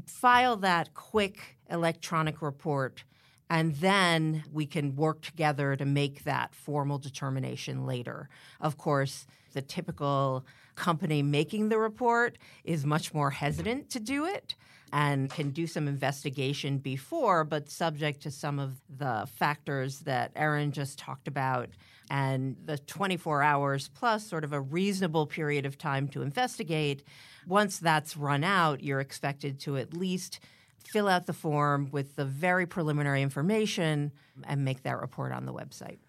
file 0.05 0.57
that 0.57 0.93
quick 0.93 1.57
electronic 1.69 2.41
report, 2.41 3.03
and 3.49 3.75
then 3.75 4.43
we 4.51 4.65
can 4.65 4.95
work 4.95 5.21
together 5.21 5.75
to 5.75 5.85
make 5.85 6.23
that 6.23 6.53
formal 6.53 6.97
determination 6.97 7.85
later. 7.85 8.29
Of 8.59 8.77
course, 8.77 9.25
the 9.53 9.61
typical 9.61 10.45
company 10.75 11.21
making 11.21 11.69
the 11.69 11.77
report 11.77 12.37
is 12.63 12.85
much 12.85 13.13
more 13.13 13.31
hesitant 13.31 13.89
to 13.91 13.99
do 13.99 14.25
it 14.25 14.55
and 14.91 15.29
can 15.29 15.51
do 15.51 15.67
some 15.67 15.87
investigation 15.87 16.77
before, 16.77 17.43
but 17.43 17.69
subject 17.69 18.21
to 18.23 18.31
some 18.31 18.59
of 18.59 18.81
the 18.89 19.27
factors 19.35 19.99
that 19.99 20.31
Erin 20.35 20.71
just 20.71 20.97
talked 20.97 21.27
about 21.27 21.69
and 22.09 22.55
the 22.65 22.77
24 22.77 23.43
hours 23.43 23.89
plus 23.89 24.25
sort 24.25 24.43
of 24.43 24.53
a 24.53 24.59
reasonable 24.59 25.27
period 25.27 25.65
of 25.65 25.77
time 25.77 26.07
to 26.07 26.21
investigate. 26.21 27.03
Once 27.47 27.79
that's 27.79 28.17
run 28.17 28.43
out, 28.43 28.83
you're 28.83 28.99
expected 28.99 29.59
to 29.59 29.77
at 29.77 29.93
least 29.93 30.39
fill 30.77 31.07
out 31.07 31.27
the 31.27 31.33
form 31.33 31.89
with 31.91 32.15
the 32.15 32.25
very 32.25 32.65
preliminary 32.65 33.21
information 33.21 34.11
and 34.45 34.65
make 34.65 34.83
that 34.83 34.99
report 34.99 35.31
on 35.31 35.45
the 35.45 35.53
website. 35.53 35.99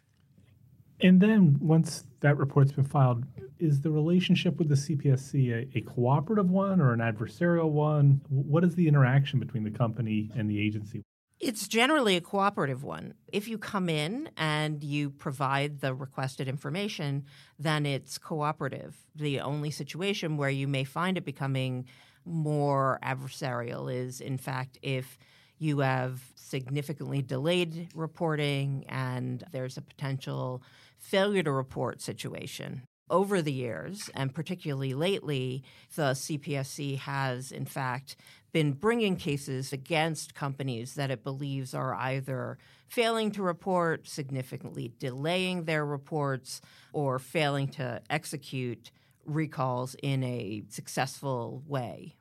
And 1.03 1.21
then 1.21 1.57
once 1.61 2.05
that 2.21 2.37
report's 2.37 2.73
been 2.73 2.85
filed, 2.85 3.25
is 3.59 3.81
the 3.81 3.91
relationship 3.91 4.59
with 4.59 4.69
the 4.69 4.75
CPSC 4.75 5.53
a, 5.53 5.79
a, 5.79 5.81
cooperative 5.83 6.51
one 6.51 6.81
or 6.81 6.93
an 6.93 7.01
adversarial 7.01 7.71
one? 7.71 8.21
What 8.29 8.65
is 8.65 8.75
the 8.75 8.89
interaction 8.89 9.39
between 9.39 9.65
the 9.65 9.71
company 9.71 10.31
and 10.37 10.49
the 10.49 10.61
agency? 10.61 11.03
It's 11.39 11.67
generally 11.67 12.17
a 12.17 12.21
cooperative 12.21 12.85
one. 12.85 13.15
If 13.33 13.49
you 13.49 13.57
come 13.57 13.89
in 13.89 14.29
and 14.37 14.85
you 14.85 15.09
provide 15.09 15.81
the 15.81 15.95
requested 15.95 16.49
information, 16.49 17.25
then 17.59 17.87
it's 17.87 18.19
cooperative. 18.19 18.95
The 19.15 19.41
only 19.41 19.71
situation 19.71 20.37
where 20.37 20.51
you 20.51 20.69
may 20.69 20.85
find 20.85 21.17
it 21.17 21.25
becoming 21.25 21.87
more 22.27 22.99
adversarial 23.03 23.93
is, 23.93 24.21
in 24.21 24.37
fact, 24.37 24.79
if 24.83 25.19
you 25.59 25.79
have 25.79 26.21
significantly 26.35 27.23
delayed 27.23 27.89
reporting 27.95 28.85
and 28.89 29.45
there's 29.53 29.77
a 29.77 29.83
potential 29.83 30.63
failure 31.01 31.43
to 31.43 31.51
report 31.51 32.01
situation. 32.01 32.83
Over 33.09 33.43
the 33.43 33.53
years, 33.53 34.09
and 34.15 34.33
particularly 34.33 34.95
lately, 34.95 35.65
the 35.97 36.13
CPSC 36.13 36.99
has, 36.99 37.51
in 37.51 37.65
fact, 37.65 38.15
been 38.53 38.73
bringing 38.73 39.17
cases 39.17 39.73
against 39.73 40.35
companies 40.35 40.95
that 40.95 41.11
it 41.11 41.25
believes 41.25 41.75
are 41.75 41.95
either 41.95 42.59
failing 42.87 43.33
to 43.33 43.43
report, 43.43 44.07
significantly 44.07 44.93
delaying 45.01 45.65
their 45.65 45.85
reports, 45.85 46.61
or 46.93 47.19
failing 47.19 47.67
to 47.69 48.01
execute 48.09 48.93
recalls 49.25 49.97
in 50.03 50.23
a 50.23 50.63
successful 50.69 51.65
way. 51.67 52.15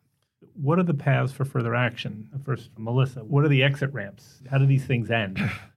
What 0.54 0.80
are 0.80 0.84
the 0.84 0.94
paths 0.94 1.34
for 1.34 1.46
further 1.46 1.76
action? 1.76 2.30
First, 2.44 2.72
Melissa, 2.78 3.24
what 3.24 3.44
are 3.44 3.50
the 3.50 3.64
exit 3.64 3.94
ramps? 3.94 4.42
How 4.50 4.58
do 4.58 4.66
these 4.66 4.86
things 4.86 5.12
end? 5.12 5.40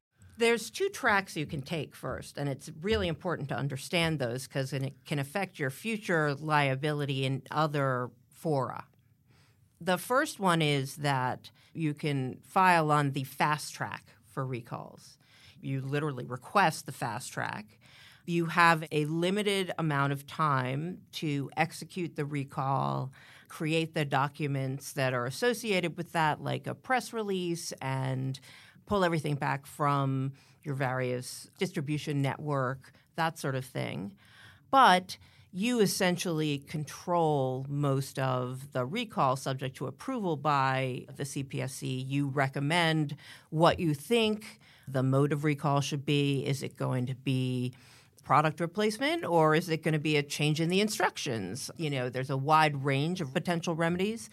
There's 0.43 0.71
two 0.71 0.89
tracks 0.89 1.37
you 1.37 1.47
can 1.47 1.63
take 1.63 1.95
first, 1.95 2.37
and 2.37 2.49
it's 2.49 2.69
really 2.81 3.07
important 3.07 3.49
to 3.51 3.57
understand 3.57 4.19
those 4.19 4.49
because 4.49 4.73
it 4.73 4.93
can 5.07 5.21
affect 5.21 5.61
your 5.61 5.71
future 5.71 6.35
liability 6.35 7.25
in 7.25 7.43
other 7.53 8.11
fora. 8.29 8.87
The 9.81 9.99
first 9.99 10.41
one 10.41 10.61
is 10.61 10.97
that 10.97 11.53
you 11.75 11.95
can 11.95 12.39
file 12.43 12.91
on 12.91 13.13
the 13.13 13.23
fast 13.23 13.73
track 13.73 14.17
for 14.27 14.45
recalls. 14.45 15.17
You 15.61 15.81
literally 15.81 16.27
request 16.27 16.87
the 16.87 16.93
fast 16.93 17.33
track. 17.33 17.79
You 18.27 18.47
have 18.47 18.83
a 18.91 19.05
limited 19.05 19.73
amount 19.79 20.13
of 20.13 20.27
time 20.27 21.03
to 21.13 21.51
execute 21.57 22.17
the 22.17 22.25
recall, 22.25 23.13
create 23.47 23.95
the 23.95 24.05
documents 24.05 24.93
that 24.95 25.15
are 25.15 25.27
associated 25.27 25.97
with 25.97 26.11
that, 26.13 26.43
like 26.43 26.67
a 26.67 26.75
press 26.75 27.13
release, 27.13 27.73
and 27.81 28.41
pull 28.87 29.05
everything 29.05 29.35
back 29.35 29.67
from 29.67 30.33
your 30.65 30.75
various 30.75 31.49
distribution 31.59 32.23
network, 32.23 32.93
that 33.17 33.39
sort 33.39 33.55
of 33.55 33.65
thing. 33.65 34.12
But 34.71 35.17
you 35.53 35.81
essentially 35.81 36.59
control 36.59 37.67
most 37.69 38.19
of 38.19 38.73
the 38.73 38.87
recall 38.87 39.37
subject 39.37 39.77
to 39.77 39.87
approval 39.87 40.37
by 40.37 41.05
the 41.17 41.25
CPSC. 41.25 42.09
You 42.09 42.29
recommend 42.29 43.17
what 43.51 43.79
you 43.79 43.93
think 43.93 44.61
the 44.89 45.03
mode 45.03 45.31
of 45.31 45.45
recall 45.45 45.83
should 45.83 46.07
be. 46.07 46.41
Is 46.47 46.62
it 46.62 46.77
going 46.77 47.07
to 47.07 47.15
be 47.15 47.75
product 48.23 48.61
replacement 48.61 49.25
or 49.25 49.55
is 49.55 49.69
it 49.69 49.83
going 49.83 49.93
to 49.93 49.99
be 49.99 50.17
a 50.17 50.23
change 50.23 50.61
in 50.61 50.69
the 50.69 50.81
instructions? 50.81 51.71
You 51.76 51.91
know, 51.91 52.09
there's 52.09 52.31
a 52.31 52.37
wide 52.37 52.85
range 52.85 53.21
of 53.21 53.33
potential 53.33 53.75
remedies. 53.75 54.31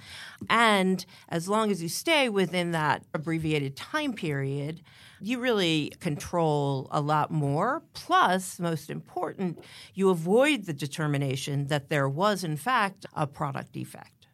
And 0.50 1.06
as 1.30 1.50
long 1.50 1.72
as 1.72 1.82
you 1.82 1.90
stay 1.90 2.30
within 2.30 2.72
that 2.72 3.04
abbreviated 3.14 3.76
time 3.76 4.14
period, 4.14 4.82
you 5.22 5.40
really 5.40 5.92
control 6.00 6.88
a 6.92 7.02
lot 7.02 7.32
more. 7.32 7.84
Plus, 7.94 8.60
most 8.60 8.90
important, 8.90 9.64
you 9.94 10.10
avoid 10.10 10.66
the 10.66 10.74
determination 10.74 11.68
that 11.68 11.90
there 11.90 12.08
was, 12.08 12.44
in 12.44 12.56
fact, 12.56 13.06
a 13.16 13.28
product 13.28 13.74
defect. 13.74 14.28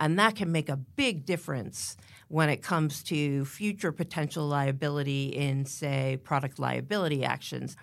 And 0.00 0.18
that 0.18 0.36
can 0.36 0.50
make 0.50 0.68
a 0.68 0.76
big 0.76 1.24
difference 1.24 1.96
when 2.28 2.48
it 2.48 2.62
comes 2.62 3.02
to 3.04 3.44
future 3.44 3.92
potential 3.92 4.46
liability 4.46 5.26
in, 5.26 5.64
say, 5.64 6.18
product 6.24 6.58
liability 6.58 7.24
actions. 7.24 7.76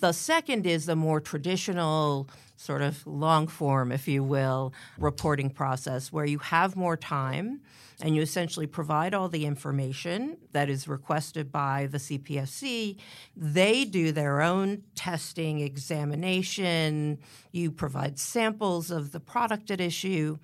The 0.00 0.12
second 0.12 0.64
is 0.64 0.86
the 0.86 0.94
more 0.94 1.20
traditional, 1.20 2.28
sort 2.56 2.82
of 2.82 3.04
long 3.04 3.48
form, 3.48 3.90
if 3.90 4.06
you 4.06 4.22
will, 4.22 4.72
reporting 4.96 5.50
process 5.50 6.12
where 6.12 6.24
you 6.24 6.38
have 6.38 6.76
more 6.76 6.96
time 6.96 7.60
and 8.00 8.14
you 8.14 8.22
essentially 8.22 8.68
provide 8.68 9.12
all 9.12 9.28
the 9.28 9.44
information 9.44 10.36
that 10.52 10.70
is 10.70 10.86
requested 10.86 11.50
by 11.50 11.88
the 11.90 11.98
CPSC. 11.98 12.96
They 13.36 13.84
do 13.84 14.12
their 14.12 14.40
own 14.40 14.84
testing, 14.94 15.60
examination, 15.60 17.18
you 17.50 17.72
provide 17.72 18.20
samples 18.20 18.92
of 18.92 19.10
the 19.10 19.18
product 19.18 19.68
at 19.72 19.80
issue, 19.80 20.38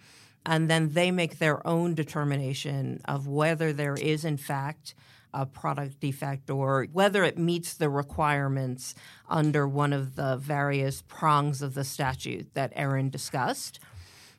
and 0.45 0.69
then 0.69 0.95
they 0.95 1.13
make 1.13 1.39
their 1.39 1.65
own 1.65 1.95
determination 1.95 3.01
of 3.05 3.29
whether 3.29 3.73
there 3.73 3.95
is, 3.95 4.25
in 4.25 4.37
fact, 4.37 4.95
a 5.35 5.45
product 5.45 6.01
defect 6.01 6.49
or 6.49 6.87
whether 6.93 7.25
it 7.25 7.37
meets 7.37 7.75
the 7.75 7.91
requirements 7.91 8.95
under 9.29 9.67
one 9.67 9.93
of 9.93 10.17
the 10.17 10.37
various 10.37 11.03
prongs 11.03 11.61
of 11.61 11.75
the 11.75 11.85
statute 11.85 12.55
that 12.55 12.73
Erin 12.77 13.11
discussed. 13.11 13.81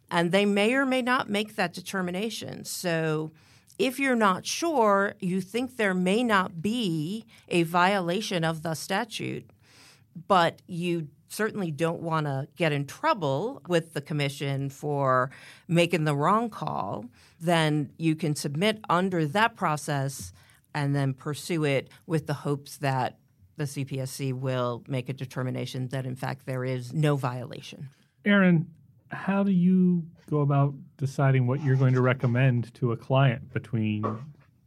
And 0.09 0.31
they 0.31 0.45
may 0.45 0.73
or 0.73 0.85
may 0.85 1.01
not 1.01 1.29
make 1.29 1.55
that 1.55 1.73
determination. 1.73 2.63
So 2.65 3.31
if 3.77 3.99
you're 3.99 4.15
not 4.15 4.45
sure, 4.45 5.15
you 5.19 5.41
think 5.41 5.75
there 5.75 5.93
may 5.93 6.23
not 6.23 6.61
be 6.61 7.25
a 7.49 7.63
violation 7.63 8.43
of 8.43 8.63
the 8.63 8.73
statute, 8.73 9.49
but 10.27 10.61
you 10.67 11.09
certainly 11.27 11.71
don't 11.71 12.01
want 12.01 12.25
to 12.25 12.47
get 12.55 12.71
in 12.71 12.85
trouble 12.85 13.61
with 13.67 13.93
the 13.93 14.01
commission 14.01 14.69
for 14.69 15.29
making 15.67 16.05
the 16.05 16.15
wrong 16.15 16.49
call, 16.49 17.05
then 17.39 17.89
you 17.97 18.15
can 18.15 18.35
submit 18.35 18.79
under 18.89 19.25
that 19.25 19.55
process 19.55 20.31
and 20.75 20.93
then 20.93 21.13
pursue 21.13 21.63
it 21.63 21.89
with 22.05 22.27
the 22.27 22.33
hopes 22.33 22.77
that 22.77 23.17
the 23.55 23.63
CPSC 23.63 24.33
will 24.33 24.83
make 24.87 25.07
a 25.07 25.13
determination 25.13 25.87
that, 25.87 26.05
in 26.05 26.15
fact, 26.15 26.45
there 26.45 26.65
is 26.65 26.93
no 26.93 27.15
violation. 27.15 27.89
Erin, 28.25 28.67
how 29.07 29.41
do 29.41 29.51
you 29.51 30.03
go 30.29 30.41
about 30.41 30.73
deciding 30.97 31.47
what 31.47 31.63
you're 31.63 31.77
going 31.77 31.93
to 31.93 32.01
recommend 32.01 32.73
to 32.75 32.91
a 32.91 32.97
client 32.97 33.53
between 33.53 34.03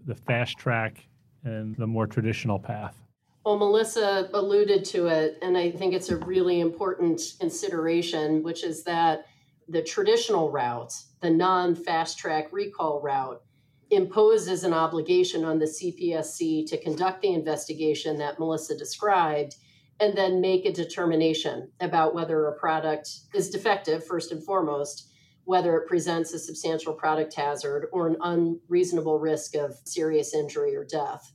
the 0.06 0.14
fast 0.14 0.56
track 0.56 1.06
and 1.44 1.76
the 1.76 1.86
more 1.86 2.06
traditional 2.06 2.58
path? 2.58 2.96
Well, 3.44 3.58
Melissa 3.58 4.30
alluded 4.32 4.86
to 4.86 5.08
it, 5.08 5.38
and 5.42 5.58
I 5.58 5.70
think 5.70 5.92
it's 5.92 6.08
a 6.08 6.16
really 6.16 6.60
important 6.60 7.20
consideration, 7.38 8.42
which 8.42 8.64
is 8.64 8.82
that 8.84 9.26
the 9.68 9.82
traditional 9.82 10.50
route, 10.50 10.94
the 11.20 11.30
non 11.30 11.74
fast 11.74 12.18
track 12.18 12.50
recall 12.50 13.02
route, 13.02 13.42
imposes 13.90 14.64
an 14.64 14.72
obligation 14.72 15.44
on 15.44 15.58
the 15.58 15.66
CPSC 15.66 16.66
to 16.66 16.82
conduct 16.82 17.22
the 17.22 17.32
investigation 17.32 18.18
that 18.18 18.38
Melissa 18.38 18.76
described 18.76 19.56
and 20.00 20.16
then 20.16 20.40
make 20.40 20.64
a 20.64 20.72
determination 20.72 21.70
about 21.80 22.14
whether 22.14 22.46
a 22.46 22.58
product 22.58 23.08
is 23.34 23.50
defective, 23.50 24.06
first 24.06 24.30
and 24.30 24.44
foremost, 24.44 25.10
whether 25.44 25.76
it 25.76 25.88
presents 25.88 26.32
a 26.32 26.38
substantial 26.38 26.92
product 26.92 27.34
hazard 27.34 27.88
or 27.92 28.06
an 28.06 28.16
unreasonable 28.20 29.18
risk 29.18 29.54
of 29.54 29.74
serious 29.84 30.34
injury 30.34 30.76
or 30.76 30.84
death. 30.84 31.32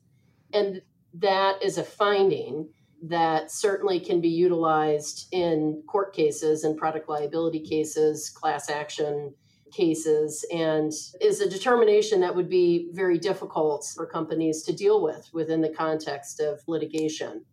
And 0.54 0.82
that 1.16 1.62
is 1.64 1.78
a 1.78 1.84
finding 1.84 2.70
that 3.06 3.52
certainly 3.52 4.00
can 4.00 4.22
be 4.22 4.30
utilized 4.30 5.28
in 5.32 5.84
court 5.88 6.16
cases 6.16 6.64
and 6.64 6.78
product 6.78 7.10
liability 7.10 7.60
cases, 7.60 8.30
class 8.30 8.70
action 8.70 9.34
cases, 9.74 10.46
and 10.54 10.92
is 11.20 11.42
a 11.42 11.50
determination 11.50 12.20
that 12.22 12.36
would 12.36 12.50
be 12.50 12.90
very 12.94 13.18
difficult 13.18 13.92
for 13.96 14.06
companies 14.06 14.64
to 14.64 14.74
deal 14.74 15.02
with 15.02 15.30
within 15.34 15.62
the 15.62 15.70
context 15.70 16.40
of 16.40 16.62
litigation 16.68 17.44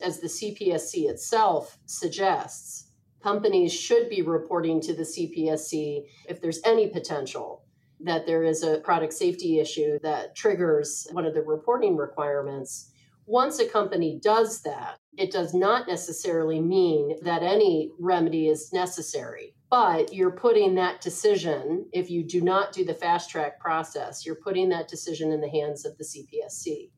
as 0.00 0.20
the 0.20 0.28
CPSC 0.28 1.08
itself 1.08 1.78
suggests, 1.86 2.90
companies 3.22 3.72
should 3.72 4.08
be 4.08 4.22
reporting 4.22 4.80
to 4.80 4.94
the 4.94 5.02
CPSC 5.02 6.04
if 6.28 6.40
there's 6.40 6.60
any 6.64 6.88
potential 6.88 7.64
that 8.00 8.26
there 8.26 8.44
is 8.44 8.62
a 8.62 8.78
product 8.78 9.12
safety 9.12 9.58
issue 9.58 9.98
that 10.02 10.36
triggers 10.36 11.08
one 11.10 11.26
of 11.26 11.34
the 11.34 11.42
reporting 11.42 11.96
requirements. 11.96 12.92
Once 13.28 13.58
a 13.58 13.68
company 13.68 14.18
does 14.22 14.62
that, 14.62 14.96
it 15.18 15.30
does 15.30 15.52
not 15.52 15.86
necessarily 15.86 16.62
mean 16.62 17.14
that 17.22 17.42
any 17.42 17.90
remedy 18.00 18.48
is 18.48 18.72
necessary. 18.72 19.54
But 19.70 20.14
you're 20.14 20.30
putting 20.30 20.74
that 20.76 21.02
decision, 21.02 21.86
if 21.92 22.10
you 22.10 22.24
do 22.24 22.40
not 22.40 22.72
do 22.72 22.86
the 22.86 22.94
fast 22.94 23.28
track 23.28 23.60
process, 23.60 24.24
you're 24.24 24.40
putting 24.42 24.70
that 24.70 24.88
decision 24.88 25.30
in 25.30 25.42
the 25.42 25.50
hands 25.50 25.84
of 25.84 25.98
the 25.98 26.04
CPSC. 26.04 26.90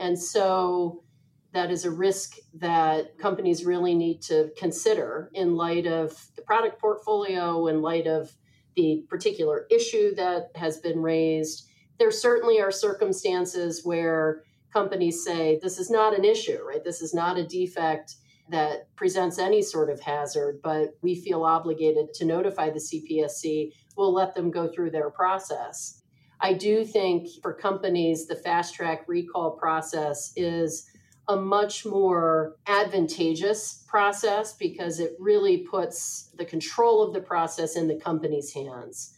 And 0.00 0.18
so 0.18 1.04
that 1.52 1.70
is 1.70 1.84
a 1.84 1.90
risk 1.92 2.34
that 2.54 3.16
companies 3.16 3.64
really 3.64 3.94
need 3.94 4.22
to 4.22 4.50
consider 4.58 5.30
in 5.34 5.54
light 5.54 5.86
of 5.86 6.20
the 6.34 6.42
product 6.42 6.80
portfolio, 6.80 7.68
in 7.68 7.80
light 7.80 8.08
of 8.08 8.32
the 8.74 9.04
particular 9.08 9.68
issue 9.70 10.16
that 10.16 10.50
has 10.56 10.78
been 10.78 11.00
raised. 11.00 11.68
There 12.00 12.10
certainly 12.10 12.60
are 12.60 12.72
circumstances 12.72 13.84
where 13.84 14.42
companies 14.72 15.24
say 15.24 15.58
this 15.62 15.78
is 15.78 15.90
not 15.90 16.16
an 16.16 16.24
issue, 16.24 16.58
right? 16.66 16.84
This 16.84 17.02
is 17.02 17.14
not 17.14 17.38
a 17.38 17.46
defect 17.46 18.16
that 18.50 18.94
presents 18.96 19.38
any 19.38 19.62
sort 19.62 19.90
of 19.90 20.00
hazard, 20.00 20.60
but 20.62 20.96
we 21.02 21.14
feel 21.14 21.44
obligated 21.44 22.12
to 22.14 22.24
notify 22.24 22.70
the 22.70 22.80
CPSC. 22.80 23.72
We'll 23.96 24.12
let 24.12 24.34
them 24.34 24.50
go 24.50 24.68
through 24.68 24.90
their 24.90 25.10
process. 25.10 26.02
I 26.40 26.54
do 26.54 26.84
think 26.84 27.28
for 27.42 27.52
companies, 27.52 28.26
the 28.26 28.34
fast 28.34 28.74
track 28.74 29.04
recall 29.06 29.52
process 29.52 30.32
is 30.36 30.90
a 31.28 31.36
much 31.36 31.86
more 31.86 32.56
advantageous 32.66 33.84
process 33.86 34.54
because 34.54 34.98
it 34.98 35.12
really 35.20 35.58
puts 35.58 36.30
the 36.36 36.44
control 36.44 37.02
of 37.02 37.12
the 37.12 37.20
process 37.20 37.76
in 37.76 37.86
the 37.86 38.00
company's 38.00 38.52
hands. 38.52 39.14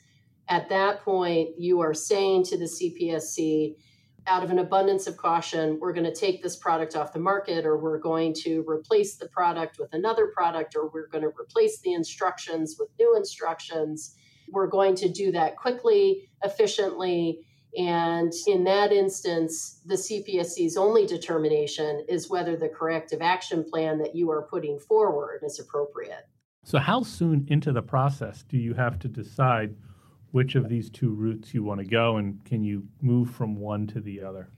At 0.49 0.69
that 0.69 1.03
point, 1.03 1.51
you 1.59 1.81
are 1.81 1.95
saying 1.95 2.45
to 2.45 2.59
the 2.59 2.65
CPSC, 2.65 3.77
out 4.27 4.45
of 4.45 4.51
an 4.51 4.59
abundance 4.59 5.07
of 5.07 5.17
caution, 5.17 5.79
we're 5.81 5.93
going 5.93 6.07
to 6.07 6.15
take 6.15 6.43
this 6.43 6.57
product 6.57 6.97
off 6.97 7.13
the 7.13 7.19
market, 7.19 7.65
or 7.65 7.77
we're 7.77 7.99
going 7.99 8.35
to 8.43 8.65
replace 8.69 9.17
the 9.17 9.29
product 9.29 9.79
with 9.79 9.93
another 9.93 10.29
product, 10.29 10.77
or 10.77 10.89
we're 10.89 11.09
going 11.09 11.23
to 11.23 11.33
replace 11.39 11.81
the 11.81 11.93
instructions 11.93 12.77
with 12.79 12.89
new 12.99 13.17
instructions. 13.17 14.15
We're 14.49 14.69
going 14.69 14.95
to 14.97 15.09
do 15.09 15.33
that 15.33 15.57
quickly, 15.57 16.29
efficiently, 16.45 17.45
and 17.77 18.33
in 18.47 18.65
that 18.65 18.93
instance, 18.93 19.81
the 19.87 19.95
CPSC's 19.95 20.77
only 20.77 21.07
determination 21.07 22.05
is 22.07 22.29
whether 22.29 22.55
the 22.55 22.69
corrective 22.69 23.23
action 23.23 23.65
plan 23.65 23.99
that 23.99 24.15
you 24.15 24.31
are 24.31 24.43
putting 24.43 24.79
forward 24.79 25.41
is 25.43 25.59
appropriate. 25.59 26.29
So, 26.65 26.79
how 26.79 27.03
soon 27.03 27.47
into 27.49 27.73
the 27.73 27.83
process 27.83 28.45
do 28.47 28.59
you 28.59 28.75
have 28.75 28.99
to 29.01 29.09
decide 29.09 29.75
which 30.33 30.55
of 30.55 30.69
these 30.69 30.91
two 30.91 31.15
routes 31.15 31.55
you 31.55 31.63
want 31.63 31.81
to 31.81 31.87
go, 31.87 32.17
and 32.17 32.45
can 32.45 32.65
you 32.65 32.87
move 33.01 33.31
from 33.31 33.57
one 33.57 33.87
to 33.89 34.01
the 34.01 34.23
other? 34.23 34.51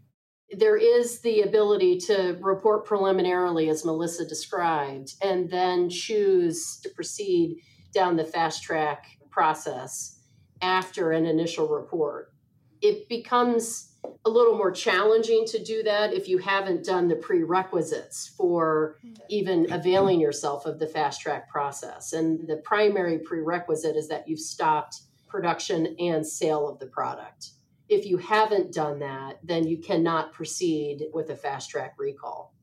There 0.50 0.76
is 0.76 1.20
the 1.20 1.42
ability 1.42 1.98
to 2.00 2.38
report 2.40 2.84
preliminarily, 2.84 3.68
as 3.68 3.84
Melissa 3.84 4.26
described, 4.26 5.14
and 5.22 5.50
then 5.50 5.90
choose 5.90 6.80
to 6.82 6.88
proceed 6.90 7.58
down 7.92 8.16
the 8.16 8.24
fast 8.24 8.62
track 8.62 9.06
process 9.30 10.20
after 10.62 11.12
an 11.12 11.26
initial 11.26 11.68
report 11.68 12.34
it 12.84 13.08
becomes 13.08 13.96
a 14.26 14.30
little 14.30 14.58
more 14.58 14.70
challenging 14.70 15.46
to 15.46 15.62
do 15.64 15.82
that 15.82 16.12
if 16.12 16.28
you 16.28 16.36
haven't 16.36 16.84
done 16.84 17.08
the 17.08 17.16
prerequisites 17.16 18.28
for 18.36 18.98
even 19.30 19.72
availing 19.72 20.20
yourself 20.20 20.66
of 20.66 20.78
the 20.78 20.86
fast 20.86 21.22
track 21.22 21.48
process. 21.48 22.12
And 22.12 22.46
the 22.46 22.58
primary 22.58 23.18
prerequisite 23.18 23.96
is 23.96 24.08
that 24.08 24.28
you've 24.28 24.40
stopped 24.40 25.00
production 25.34 25.96
and 25.98 26.24
sale 26.24 26.68
of 26.68 26.78
the 26.78 26.86
product. 26.86 27.50
If 27.88 28.06
you 28.06 28.18
haven't 28.18 28.72
done 28.72 29.00
that, 29.00 29.40
then 29.42 29.66
you 29.66 29.78
cannot 29.78 30.32
proceed 30.32 31.06
with 31.12 31.28
a 31.30 31.34
fast 31.34 31.70
track 31.70 31.96
recall. 31.98 32.54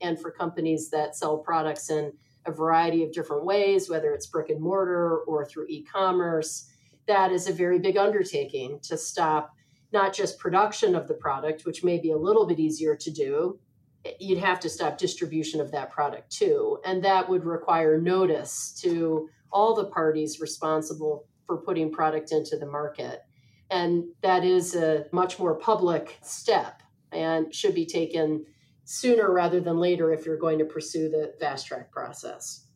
And 0.00 0.18
for 0.18 0.30
companies 0.30 0.88
that 0.88 1.14
sell 1.14 1.36
products 1.36 1.90
in 1.90 2.14
a 2.46 2.50
variety 2.50 3.04
of 3.04 3.12
different 3.12 3.44
ways, 3.44 3.90
whether 3.90 4.14
it's 4.14 4.24
brick 4.24 4.48
and 4.48 4.58
mortar 4.58 5.18
or 5.18 5.44
through 5.44 5.66
e 5.68 5.84
commerce, 5.84 6.70
that 7.06 7.30
is 7.30 7.46
a 7.46 7.52
very 7.52 7.78
big 7.78 7.98
undertaking 7.98 8.80
to 8.84 8.96
stop 8.96 9.52
not 9.92 10.14
just 10.14 10.38
production 10.38 10.94
of 10.94 11.06
the 11.06 11.14
product, 11.14 11.66
which 11.66 11.84
may 11.84 11.98
be 11.98 12.12
a 12.12 12.16
little 12.16 12.46
bit 12.46 12.58
easier 12.58 12.96
to 12.96 13.10
do, 13.10 13.58
you'd 14.18 14.38
have 14.38 14.60
to 14.60 14.70
stop 14.70 14.96
distribution 14.96 15.60
of 15.60 15.70
that 15.72 15.90
product 15.90 16.32
too. 16.32 16.78
And 16.86 17.04
that 17.04 17.28
would 17.28 17.44
require 17.44 18.00
notice 18.00 18.72
to 18.80 19.28
all 19.52 19.74
the 19.74 19.90
parties 19.90 20.40
responsible 20.40 21.26
for 21.46 21.58
putting 21.58 21.90
product 21.92 22.32
into 22.32 22.56
the 22.56 22.66
market. 22.66 23.22
And 23.70 24.04
that 24.22 24.44
is 24.44 24.74
a 24.74 25.06
much 25.12 25.38
more 25.38 25.54
public 25.54 26.18
step 26.22 26.82
and 27.12 27.54
should 27.54 27.74
be 27.74 27.86
taken 27.86 28.44
sooner 28.84 29.32
rather 29.32 29.60
than 29.60 29.78
later 29.78 30.12
if 30.12 30.26
you're 30.26 30.36
going 30.36 30.58
to 30.58 30.64
pursue 30.64 31.08
the 31.08 31.34
fast 31.40 31.66
track 31.66 31.90
process. 31.90 32.66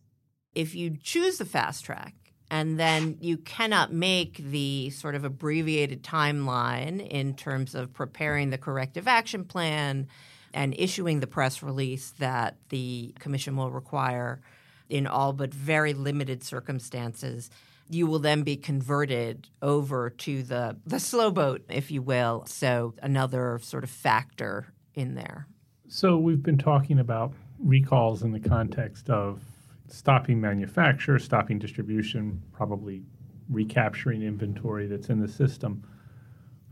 If 0.54 0.74
you 0.74 0.96
choose 1.02 1.38
the 1.38 1.44
fast 1.44 1.84
track, 1.84 2.14
and 2.50 2.80
then 2.80 3.18
you 3.20 3.36
cannot 3.36 3.92
make 3.92 4.38
the 4.38 4.90
sort 4.90 5.14
of 5.14 5.24
abbreviated 5.24 6.02
timeline 6.02 7.06
in 7.06 7.34
terms 7.34 7.74
of 7.74 7.92
preparing 7.92 8.50
the 8.50 8.58
corrective 8.58 9.06
action 9.06 9.44
plan 9.44 10.08
and 10.54 10.74
issuing 10.78 11.20
the 11.20 11.26
press 11.26 11.62
release 11.62 12.10
that 12.18 12.56
the 12.70 13.14
commission 13.18 13.56
will 13.56 13.70
require 13.70 14.40
in 14.88 15.06
all 15.06 15.34
but 15.34 15.52
very 15.52 15.92
limited 15.92 16.42
circumstances 16.42 17.50
you 17.90 18.06
will 18.06 18.18
then 18.18 18.42
be 18.42 18.56
converted 18.56 19.48
over 19.62 20.10
to 20.10 20.42
the 20.42 20.76
the 20.86 21.00
slow 21.00 21.30
boat 21.30 21.62
if 21.68 21.90
you 21.90 22.02
will. 22.02 22.44
So 22.46 22.94
another 23.02 23.58
sort 23.62 23.84
of 23.84 23.90
factor 23.90 24.72
in 24.94 25.14
there. 25.14 25.46
So 25.88 26.18
we've 26.18 26.42
been 26.42 26.58
talking 26.58 26.98
about 26.98 27.32
recalls 27.58 28.22
in 28.22 28.32
the 28.32 28.40
context 28.40 29.10
of 29.10 29.42
stopping 29.88 30.40
manufacture 30.40 31.18
stopping 31.18 31.58
distribution 31.58 32.42
probably 32.52 33.02
recapturing 33.48 34.22
inventory 34.22 34.86
that's 34.86 35.08
in 35.08 35.18
the 35.18 35.28
system 35.28 35.82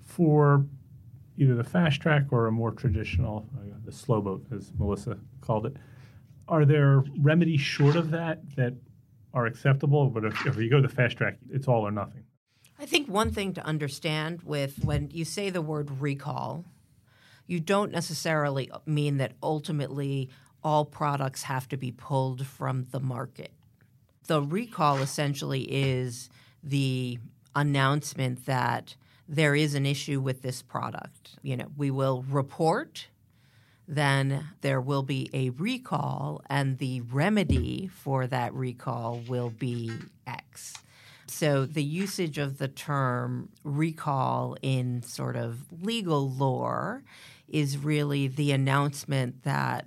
for 0.04 0.66
either 1.38 1.54
the 1.54 1.64
fast 1.64 2.00
track 2.00 2.24
or 2.30 2.46
a 2.46 2.52
more 2.52 2.70
traditional 2.70 3.48
uh, 3.58 3.74
the 3.84 3.92
slow 3.92 4.20
boat 4.20 4.44
as 4.54 4.72
melissa 4.78 5.18
called 5.40 5.66
it. 5.66 5.76
Are 6.48 6.64
there 6.64 7.02
remedies 7.18 7.60
short 7.60 7.96
of 7.96 8.10
that 8.10 8.40
that 8.56 8.74
are 9.36 9.46
acceptable? 9.46 10.08
But 10.08 10.24
if, 10.24 10.46
if 10.46 10.56
you 10.56 10.68
go 10.68 10.80
the 10.80 10.88
fast 10.88 11.18
track, 11.18 11.36
it's 11.50 11.68
all 11.68 11.86
or 11.86 11.92
nothing. 11.92 12.24
I 12.78 12.86
think 12.86 13.08
one 13.08 13.30
thing 13.30 13.52
to 13.54 13.64
understand 13.64 14.42
with 14.42 14.84
when 14.84 15.10
you 15.12 15.24
say 15.24 15.50
the 15.50 15.62
word 15.62 16.00
recall, 16.00 16.64
you 17.46 17.60
don't 17.60 17.92
necessarily 17.92 18.70
mean 18.86 19.18
that 19.18 19.32
ultimately 19.42 20.30
all 20.64 20.84
products 20.84 21.44
have 21.44 21.68
to 21.68 21.76
be 21.76 21.92
pulled 21.92 22.46
from 22.46 22.86
the 22.90 22.98
market. 22.98 23.52
The 24.26 24.42
recall 24.42 24.98
essentially 24.98 25.62
is 25.62 26.28
the 26.62 27.18
announcement 27.54 28.46
that 28.46 28.96
there 29.28 29.54
is 29.54 29.74
an 29.74 29.86
issue 29.86 30.20
with 30.20 30.42
this 30.42 30.62
product. 30.62 31.36
You 31.42 31.56
know, 31.56 31.66
we 31.76 31.90
will 31.90 32.24
report 32.28 33.08
then 33.88 34.48
there 34.60 34.80
will 34.80 35.02
be 35.02 35.30
a 35.32 35.50
recall, 35.50 36.42
and 36.48 36.78
the 36.78 37.00
remedy 37.02 37.88
for 37.88 38.26
that 38.26 38.52
recall 38.54 39.20
will 39.28 39.50
be 39.50 39.92
X. 40.26 40.74
So 41.28 41.66
the 41.66 41.82
usage 41.82 42.38
of 42.38 42.58
the 42.58 42.68
term 42.68 43.50
recall 43.64 44.56
in 44.62 45.02
sort 45.02 45.36
of 45.36 45.64
legal 45.82 46.30
lore 46.30 47.02
is 47.48 47.78
really 47.78 48.28
the 48.28 48.52
announcement 48.52 49.42
that, 49.42 49.86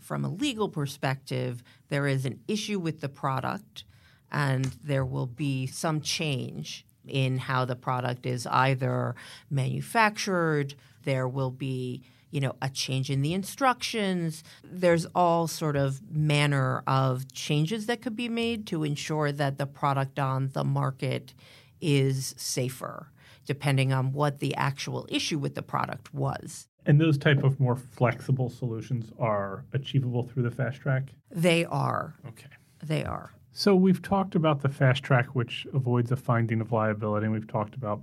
from 0.00 0.24
a 0.24 0.28
legal 0.28 0.68
perspective, 0.68 1.62
there 1.88 2.06
is 2.06 2.24
an 2.24 2.40
issue 2.48 2.78
with 2.78 3.00
the 3.00 3.08
product 3.08 3.84
and 4.30 4.64
there 4.82 5.04
will 5.04 5.26
be 5.26 5.66
some 5.66 6.00
change 6.00 6.84
in 7.06 7.38
how 7.38 7.64
the 7.64 7.76
product 7.76 8.26
is 8.26 8.46
either 8.48 9.14
manufactured, 9.50 10.74
there 11.04 11.28
will 11.28 11.50
be 11.50 12.02
you 12.34 12.40
know, 12.40 12.56
a 12.60 12.68
change 12.68 13.10
in 13.10 13.22
the 13.22 13.32
instructions. 13.32 14.42
There's 14.64 15.06
all 15.14 15.46
sort 15.46 15.76
of 15.76 16.02
manner 16.10 16.82
of 16.84 17.32
changes 17.32 17.86
that 17.86 18.02
could 18.02 18.16
be 18.16 18.28
made 18.28 18.66
to 18.66 18.82
ensure 18.82 19.30
that 19.30 19.56
the 19.56 19.68
product 19.68 20.18
on 20.18 20.50
the 20.52 20.64
market 20.64 21.32
is 21.80 22.34
safer, 22.36 23.12
depending 23.46 23.92
on 23.92 24.12
what 24.12 24.40
the 24.40 24.52
actual 24.56 25.06
issue 25.08 25.38
with 25.38 25.54
the 25.54 25.62
product 25.62 26.12
was. 26.12 26.66
And 26.86 27.00
those 27.00 27.16
type 27.16 27.44
of 27.44 27.60
more 27.60 27.76
flexible 27.76 28.50
solutions 28.50 29.12
are 29.20 29.64
achievable 29.72 30.24
through 30.24 30.42
the 30.42 30.50
fast 30.50 30.80
track? 30.80 31.04
They 31.30 31.64
are. 31.66 32.16
Okay. 32.26 32.50
They 32.82 33.04
are. 33.04 33.30
So 33.52 33.76
we've 33.76 34.02
talked 34.02 34.34
about 34.34 34.60
the 34.60 34.68
fast 34.68 35.04
track, 35.04 35.36
which 35.36 35.68
avoids 35.72 36.10
a 36.10 36.16
finding 36.16 36.60
of 36.60 36.72
liability, 36.72 37.26
and 37.26 37.32
we've 37.32 37.46
talked 37.46 37.76
about 37.76 38.02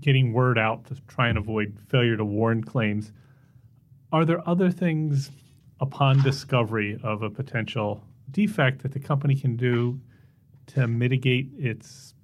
getting 0.00 0.32
word 0.32 0.58
out 0.58 0.84
to 0.86 0.96
try 1.08 1.28
and 1.28 1.38
avoid 1.38 1.78
failure 1.88 2.16
to 2.16 2.24
warn 2.24 2.62
claims. 2.62 3.12
Are 4.12 4.24
there 4.24 4.46
other 4.48 4.70
things 4.70 5.30
upon 5.80 6.22
discovery 6.22 6.98
of 7.02 7.22
a 7.22 7.30
potential 7.30 8.04
defect 8.30 8.82
that 8.82 8.92
the 8.92 9.00
company 9.00 9.34
can 9.34 9.56
do 9.56 10.00
to 10.68 10.86
mitigate 10.86 11.50
its 11.56 12.14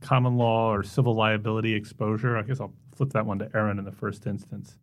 common 0.00 0.36
law 0.36 0.72
or 0.72 0.82
civil 0.82 1.14
liability 1.14 1.74
exposure? 1.74 2.36
I 2.36 2.42
guess 2.42 2.60
I'll 2.60 2.74
flip 2.94 3.10
that 3.10 3.26
one 3.26 3.38
to 3.40 3.50
Erin 3.54 3.78
in 3.78 3.84
the 3.84 3.92
first 3.92 4.26
instance. 4.26 4.78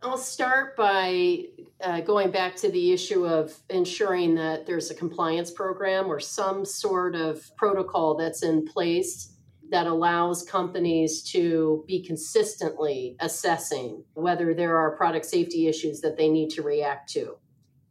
I'll 0.00 0.18
start 0.18 0.76
by 0.76 1.46
uh, 1.80 2.00
going 2.02 2.30
back 2.30 2.54
to 2.56 2.70
the 2.70 2.92
issue 2.92 3.26
of 3.26 3.52
ensuring 3.68 4.36
that 4.36 4.64
there's 4.64 4.92
a 4.92 4.94
compliance 4.94 5.50
program 5.50 6.06
or 6.06 6.20
some 6.20 6.64
sort 6.64 7.16
of 7.16 7.50
protocol 7.56 8.14
that's 8.14 8.44
in 8.44 8.64
place 8.64 9.37
that 9.70 9.86
allows 9.86 10.42
companies 10.42 11.22
to 11.22 11.84
be 11.86 12.02
consistently 12.02 13.16
assessing 13.20 14.04
whether 14.14 14.54
there 14.54 14.76
are 14.76 14.96
product 14.96 15.26
safety 15.26 15.66
issues 15.66 16.00
that 16.00 16.16
they 16.16 16.28
need 16.28 16.50
to 16.50 16.62
react 16.62 17.10
to. 17.10 17.36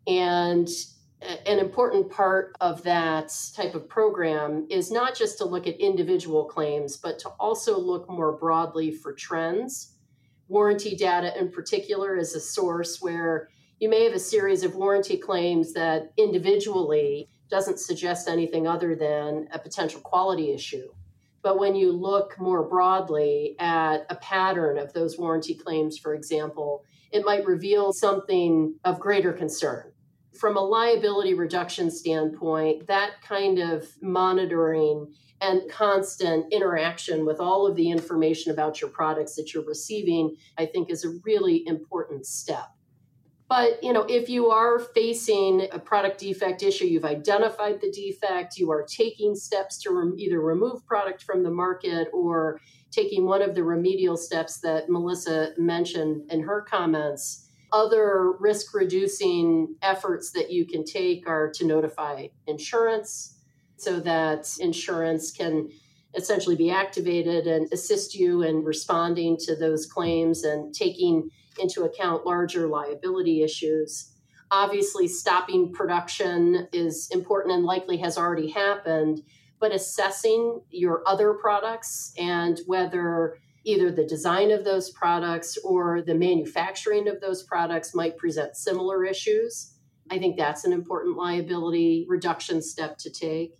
And 0.07 0.67
an 1.21 1.59
important 1.59 2.11
part 2.11 2.55
of 2.61 2.83
that 2.83 3.33
type 3.55 3.73
of 3.73 3.89
program 3.89 4.67
is 4.69 4.91
not 4.91 5.15
just 5.15 5.37
to 5.39 5.45
look 5.45 5.65
at 5.65 5.79
individual 5.79 6.45
claims, 6.45 6.95
but 6.95 7.17
to 7.19 7.29
also 7.39 7.79
look 7.79 8.09
more 8.09 8.33
broadly 8.33 8.91
for 8.91 9.13
trends. 9.13 9.95
Warranty 10.47 10.95
data, 10.95 11.37
in 11.37 11.51
particular, 11.51 12.15
is 12.15 12.35
a 12.35 12.39
source 12.39 13.01
where 13.01 13.49
you 13.79 13.89
may 13.89 14.03
have 14.03 14.13
a 14.13 14.19
series 14.19 14.63
of 14.63 14.75
warranty 14.75 15.17
claims 15.17 15.73
that 15.73 16.13
individually 16.17 17.29
doesn't 17.49 17.79
suggest 17.79 18.27
anything 18.27 18.67
other 18.67 18.95
than 18.95 19.47
a 19.51 19.59
potential 19.59 20.01
quality 20.01 20.51
issue. 20.51 20.89
But 21.41 21.59
when 21.59 21.75
you 21.75 21.91
look 21.91 22.39
more 22.39 22.67
broadly 22.67 23.55
at 23.59 24.05
a 24.09 24.15
pattern 24.15 24.77
of 24.77 24.93
those 24.93 25.17
warranty 25.17 25.53
claims, 25.53 25.97
for 25.97 26.13
example, 26.13 26.83
it 27.11 27.25
might 27.25 27.45
reveal 27.45 27.93
something 27.93 28.75
of 28.83 28.99
greater 28.99 29.33
concern. 29.33 29.91
From 30.39 30.57
a 30.57 30.61
liability 30.61 31.33
reduction 31.33 31.89
standpoint, 31.89 32.87
that 32.87 33.21
kind 33.21 33.59
of 33.59 33.87
monitoring 34.01 35.13
and 35.41 35.69
constant 35.69 36.51
interaction 36.51 37.25
with 37.25 37.39
all 37.39 37.67
of 37.67 37.75
the 37.75 37.89
information 37.91 38.51
about 38.51 38.81
your 38.81 38.89
products 38.89 39.35
that 39.35 39.53
you're 39.53 39.65
receiving, 39.65 40.35
I 40.57 40.65
think 40.65 40.89
is 40.89 41.05
a 41.05 41.13
really 41.23 41.65
important 41.67 42.25
step. 42.25 42.76
But 43.49 43.81
you 43.81 43.93
know, 43.93 44.05
if 44.09 44.29
you 44.29 44.49
are 44.49 44.79
facing 44.79 45.67
a 45.71 45.79
product 45.79 46.19
defect 46.19 46.63
issue, 46.63 46.85
you've 46.85 47.05
identified 47.05 47.79
the 47.79 47.91
defect, 47.91 48.57
you 48.57 48.71
are 48.71 48.83
taking 48.83 49.35
steps 49.35 49.77
to 49.83 49.91
rem- 49.91 50.15
either 50.17 50.41
remove 50.41 50.85
product 50.85 51.23
from 51.23 51.43
the 51.43 51.51
market 51.51 52.09
or 52.11 52.59
taking 52.91 53.25
one 53.25 53.41
of 53.41 53.55
the 53.55 53.63
remedial 53.63 54.17
steps 54.17 54.59
that 54.59 54.89
Melissa 54.89 55.51
mentioned 55.57 56.29
in 56.31 56.41
her 56.41 56.61
comments. 56.61 57.49
Other 57.71 58.33
risk 58.39 58.73
reducing 58.73 59.75
efforts 59.81 60.31
that 60.31 60.51
you 60.51 60.65
can 60.65 60.83
take 60.83 61.27
are 61.27 61.49
to 61.51 61.65
notify 61.65 62.27
insurance 62.47 63.39
so 63.77 63.99
that 63.99 64.49
insurance 64.59 65.31
can 65.31 65.69
essentially 66.15 66.55
be 66.55 66.71
activated 66.71 67.45
and 67.45 67.71
assist 67.71 68.15
you 68.15 68.41
in 68.41 68.63
responding 68.63 69.37
to 69.37 69.55
those 69.55 69.85
claims 69.85 70.43
and 70.43 70.73
taking 70.73 71.29
into 71.59 71.83
account 71.83 72.25
larger 72.25 72.67
liability 72.67 73.43
issues. 73.43 74.13
Obviously, 74.51 75.07
stopping 75.07 75.73
production 75.73 76.67
is 76.71 77.09
important 77.11 77.53
and 77.53 77.65
likely 77.65 77.97
has 77.97 78.17
already 78.17 78.49
happened, 78.49 79.21
but 79.59 79.73
assessing 79.73 80.61
your 80.69 81.03
other 81.05 81.33
products 81.33 82.13
and 82.17 82.59
whether 82.65 83.37
either 83.65 83.91
the 83.91 84.05
design 84.05 84.49
of 84.51 84.63
those 84.63 84.89
products 84.91 85.57
or 85.57 86.01
the 86.01 86.15
manufacturing 86.15 87.09
of 87.09 87.19
those 87.19 87.43
products 87.43 87.93
might 87.93 88.17
present 88.17 88.55
similar 88.55 89.03
issues. 89.03 89.73
I 90.09 90.19
think 90.19 90.37
that's 90.37 90.63
an 90.63 90.71
important 90.71 91.17
liability 91.17 92.05
reduction 92.07 92.61
step 92.61 92.97
to 92.99 93.09
take 93.09 93.57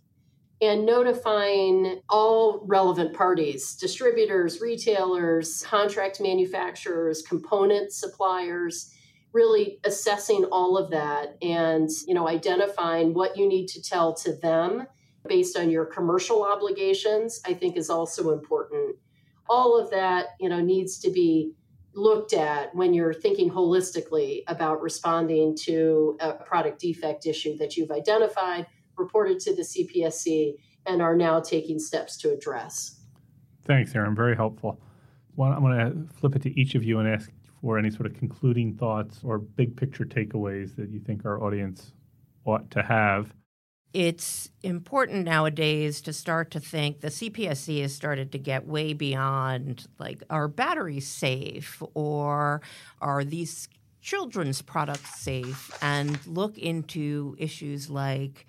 and 0.60 0.84
notifying 0.84 2.00
all 2.08 2.64
relevant 2.66 3.14
parties 3.14 3.76
distributors, 3.76 4.60
retailers, 4.60 5.62
contract 5.62 6.20
manufacturers, 6.20 7.22
component 7.22 7.92
suppliers 7.92 8.92
really 9.32 9.78
assessing 9.84 10.44
all 10.50 10.76
of 10.78 10.90
that 10.90 11.36
and 11.42 11.90
you 12.06 12.14
know 12.14 12.28
identifying 12.28 13.12
what 13.14 13.36
you 13.36 13.46
need 13.46 13.66
to 13.68 13.82
tell 13.82 14.14
to 14.14 14.34
them 14.36 14.86
based 15.26 15.56
on 15.56 15.70
your 15.70 15.84
commercial 15.84 16.42
obligations 16.42 17.40
i 17.44 17.52
think 17.52 17.76
is 17.76 17.90
also 17.90 18.30
important. 18.32 18.96
All 19.50 19.78
of 19.78 19.90
that 19.90 20.28
you 20.40 20.48
know 20.48 20.60
needs 20.60 20.98
to 21.00 21.10
be 21.10 21.52
looked 21.94 22.32
at 22.32 22.74
when 22.74 22.94
you're 22.94 23.14
thinking 23.14 23.50
holistically 23.50 24.42
about 24.46 24.80
responding 24.80 25.56
to 25.56 26.16
a 26.20 26.32
product 26.32 26.80
defect 26.80 27.26
issue 27.26 27.56
that 27.58 27.76
you've 27.76 27.90
identified, 27.90 28.66
reported 28.98 29.40
to 29.40 29.54
the 29.54 29.62
CPSC, 29.62 30.54
and 30.86 31.02
are 31.02 31.16
now 31.16 31.40
taking 31.40 31.78
steps 31.78 32.16
to 32.18 32.32
address. 32.32 33.00
Thanks, 33.64 33.94
Erin. 33.94 34.14
Very 34.14 34.34
helpful. 34.34 34.80
Well, 35.36 35.52
I'm 35.52 35.60
going 35.60 35.78
to 35.78 36.14
flip 36.14 36.34
it 36.34 36.42
to 36.42 36.60
each 36.60 36.74
of 36.74 36.82
you 36.82 36.98
and 36.98 37.08
ask 37.08 37.30
for 37.60 37.78
any 37.78 37.90
sort 37.90 38.06
of 38.06 38.14
concluding 38.14 38.74
thoughts 38.74 39.20
or 39.22 39.38
big 39.38 39.76
picture 39.76 40.04
takeaways 40.04 40.74
that 40.76 40.90
you 40.90 41.00
think 41.00 41.24
our 41.24 41.42
audience 41.42 41.92
ought 42.44 42.70
to 42.70 42.82
have. 42.82 43.34
It's 43.92 44.50
important 44.62 45.24
nowadays 45.24 46.00
to 46.02 46.12
start 46.12 46.50
to 46.52 46.60
think 46.60 47.00
the 47.00 47.08
CPSC 47.08 47.80
has 47.82 47.94
started 47.94 48.32
to 48.32 48.38
get 48.38 48.66
way 48.66 48.92
beyond 48.92 49.86
like 49.98 50.22
are 50.28 50.46
batteries 50.46 51.08
safe 51.08 51.82
or 51.94 52.60
are 53.00 53.24
these 53.24 53.68
children's 54.02 54.60
products 54.60 55.20
safe 55.20 55.70
and 55.82 56.24
look 56.26 56.58
into 56.58 57.34
issues 57.38 57.88
like 57.88 58.46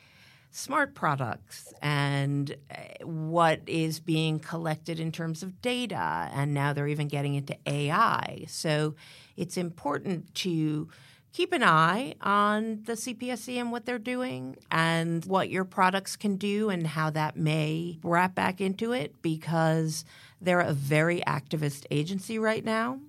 smart 0.51 0.95
products 0.95 1.73
and 1.81 2.55
uh, 2.71 3.05
what 3.05 3.61
is 3.67 3.99
being 3.99 4.39
collected 4.39 4.99
in 4.99 5.11
terms 5.11 5.43
of 5.43 5.61
data. 5.61 6.29
And 6.33 6.53
now 6.53 6.73
they're 6.73 6.87
even 6.87 7.07
getting 7.07 7.35
into 7.35 7.55
AI. 7.65 8.45
So 8.47 8.95
it's 9.37 9.57
important 9.57 10.33
to 10.35 10.89
keep 11.31 11.53
an 11.53 11.63
eye 11.63 12.15
on 12.21 12.81
the 12.85 12.93
CPSC 12.93 13.57
and 13.57 13.71
what 13.71 13.85
they're 13.85 13.99
doing 13.99 14.57
and 14.71 15.23
what 15.25 15.49
your 15.49 15.63
products 15.63 16.15
can 16.15 16.35
do 16.37 16.69
and 16.69 16.87
how 16.87 17.09
that 17.11 17.37
may 17.37 17.99
wrap 18.03 18.33
back 18.33 18.59
into 18.59 18.91
it 18.91 19.21
because 19.21 20.05
they're 20.41 20.59
a 20.59 20.73
very 20.73 21.21
activist 21.21 21.85
agency 21.91 22.39
right 22.39 22.65
now. 22.65 22.99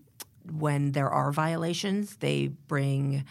When 0.50 0.92
there 0.92 1.08
are 1.08 1.32
violations, 1.32 2.16
they 2.16 2.48
bring 2.48 3.24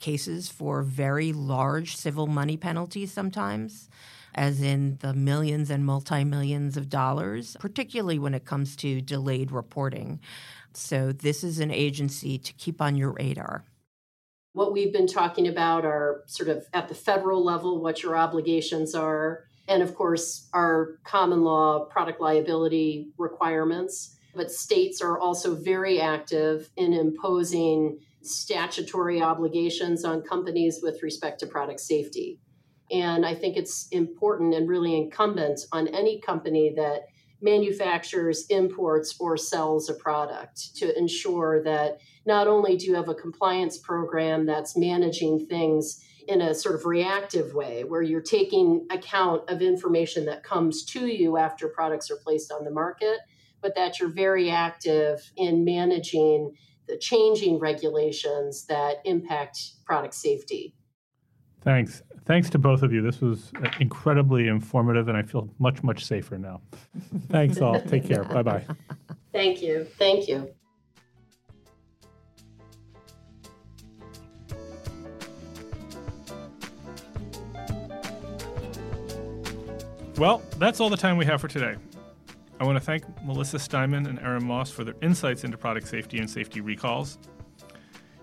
cases 0.00 0.48
for 0.48 0.82
very 0.82 1.32
large 1.32 1.96
civil 1.96 2.26
money 2.26 2.56
penalties 2.56 3.12
sometimes, 3.12 3.88
as 4.34 4.60
in 4.60 4.98
the 5.00 5.14
millions 5.14 5.70
and 5.70 5.84
multi 5.84 6.24
millions 6.24 6.76
of 6.76 6.88
dollars, 6.88 7.56
particularly 7.60 8.18
when 8.18 8.34
it 8.34 8.44
comes 8.44 8.76
to 8.76 9.00
delayed 9.00 9.50
reporting. 9.50 10.20
So, 10.72 11.12
this 11.12 11.42
is 11.42 11.58
an 11.58 11.70
agency 11.70 12.38
to 12.38 12.52
keep 12.52 12.82
on 12.82 12.96
your 12.96 13.12
radar. 13.12 13.64
What 14.52 14.72
we've 14.72 14.92
been 14.92 15.06
talking 15.06 15.48
about 15.48 15.84
are 15.84 16.22
sort 16.26 16.48
of 16.48 16.66
at 16.72 16.88
the 16.88 16.94
federal 16.94 17.44
level, 17.44 17.80
what 17.80 18.02
your 18.02 18.16
obligations 18.16 18.94
are, 18.94 19.44
and 19.68 19.82
of 19.82 19.94
course, 19.94 20.48
our 20.52 20.98
common 21.04 21.42
law 21.42 21.86
product 21.86 22.20
liability 22.20 23.08
requirements. 23.18 24.16
But 24.34 24.50
states 24.50 25.00
are 25.00 25.18
also 25.18 25.54
very 25.54 26.00
active 26.00 26.68
in 26.76 26.92
imposing 26.92 27.98
statutory 28.26 29.22
obligations 29.22 30.04
on 30.04 30.22
companies 30.22 30.80
with 30.82 31.02
respect 31.02 31.40
to 31.40 31.46
product 31.46 31.80
safety. 31.80 32.38
And 32.90 33.26
I 33.26 33.34
think 33.34 33.56
it's 33.56 33.88
important 33.88 34.54
and 34.54 34.68
really 34.68 34.96
incumbent 34.96 35.60
on 35.72 35.88
any 35.88 36.20
company 36.20 36.72
that 36.76 37.06
manufactures, 37.42 38.46
imports, 38.48 39.16
or 39.18 39.36
sells 39.36 39.90
a 39.90 39.94
product 39.94 40.76
to 40.76 40.96
ensure 40.96 41.62
that 41.64 41.98
not 42.24 42.46
only 42.46 42.76
do 42.76 42.86
you 42.86 42.94
have 42.94 43.08
a 43.08 43.14
compliance 43.14 43.78
program 43.78 44.46
that's 44.46 44.76
managing 44.76 45.46
things 45.46 46.02
in 46.28 46.40
a 46.40 46.54
sort 46.54 46.74
of 46.74 46.86
reactive 46.86 47.54
way, 47.54 47.84
where 47.84 48.02
you're 48.02 48.20
taking 48.20 48.86
account 48.90 49.48
of 49.48 49.62
information 49.62 50.24
that 50.26 50.42
comes 50.42 50.84
to 50.84 51.06
you 51.06 51.36
after 51.36 51.68
products 51.68 52.10
are 52.10 52.16
placed 52.16 52.50
on 52.50 52.64
the 52.64 52.70
market, 52.70 53.18
but 53.60 53.74
that 53.76 54.00
you're 54.00 54.08
very 54.08 54.50
active 54.50 55.30
in 55.36 55.64
managing 55.64 56.52
the 56.88 56.96
changing 56.98 57.58
regulations 57.58 58.66
that 58.66 58.96
impact 59.04 59.58
product 59.84 60.14
safety. 60.14 60.74
Thanks. 61.62 62.02
Thanks 62.26 62.50
to 62.50 62.58
both 62.58 62.82
of 62.82 62.92
you. 62.92 63.02
This 63.02 63.20
was 63.20 63.52
uh, 63.62 63.68
incredibly 63.80 64.48
informative, 64.48 65.08
and 65.08 65.16
I 65.16 65.22
feel 65.22 65.48
much, 65.58 65.82
much 65.82 66.04
safer 66.04 66.38
now. 66.38 66.60
Thanks 67.28 67.60
all. 67.60 67.80
Take 67.80 68.06
care. 68.06 68.24
Bye 68.24 68.42
bye. 68.42 68.64
Thank 69.32 69.62
you. 69.62 69.84
Thank 69.98 70.28
you. 70.28 70.50
Well, 80.18 80.42
that's 80.58 80.80
all 80.80 80.88
the 80.88 80.96
time 80.96 81.16
we 81.16 81.26
have 81.26 81.40
for 81.40 81.48
today. 81.48 81.76
I 82.58 82.64
want 82.64 82.76
to 82.76 82.84
thank 82.84 83.04
Melissa 83.22 83.58
Steinman 83.58 84.06
and 84.06 84.18
Erin 84.20 84.42
Maus 84.42 84.72
for 84.72 84.82
their 84.82 84.94
insights 85.02 85.44
into 85.44 85.58
product 85.58 85.88
safety 85.88 86.18
and 86.18 86.28
safety 86.28 86.60
recalls. 86.60 87.18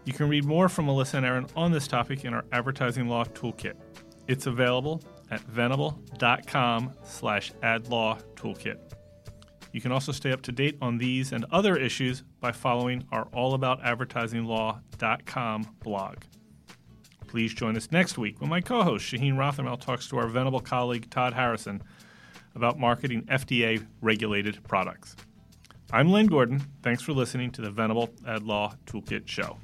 You 0.06 0.13
can 0.13 0.28
read 0.28 0.43
more 0.43 0.67
from 0.67 0.88
Melissa 0.88 1.17
and 1.17 1.26
Erin 1.26 1.46
on 1.56 1.72
this 1.72 1.88
topic 1.88 2.26
in 2.26 2.34
our 2.34 2.43
advertising 2.52 3.08
law 3.08 3.26
toolkit. 3.26 3.76
It's 4.28 4.48
available 4.48 5.04
at 5.30 5.41
venable.com 5.41 6.93
slash 7.04 7.52
adlaw 7.62 8.19
toolkit. 8.36 8.80
You 9.72 9.82
can 9.82 9.91
also 9.91 10.12
stay 10.12 10.32
up 10.32 10.41
to 10.43 10.52
date 10.52 10.78
on 10.82 10.98
these 10.98 11.32
and 11.32 11.46
other 11.52 11.76
issues 11.76 12.24
by 12.39 12.52
following 12.52 13.04
our 13.12 13.26
allaboutadvertisinglaw.com 13.30 15.76
blog. 15.84 16.17
Please 17.28 17.54
join 17.54 17.78
us 17.78 17.91
next 17.91 18.17
week 18.17 18.39
when 18.39 18.50
my 18.50 18.62
co-host 18.62 19.06
Shaheen 19.06 19.34
Rothermel 19.34 19.80
talks 19.80 20.08
to 20.10 20.17
our 20.17 20.28
Venable 20.28 20.60
colleague 20.60 21.10
Todd 21.10 21.34
Harrison 21.34 21.82
about 22.56 22.80
marketing 22.80 23.24
FDA 23.24 23.86
regulated 24.02 24.63
products. 24.63 25.16
I'm 25.92 26.10
Len 26.10 26.28
Gordon. 26.28 26.62
Thanks 26.82 27.02
for 27.02 27.13
listening 27.13 27.52
to 27.52 27.62
the 27.62 27.70
Venable 27.70 28.10
Ad 28.28 28.44
Law 28.44 28.74
Toolkit 28.86 29.28
Show. 29.28 29.58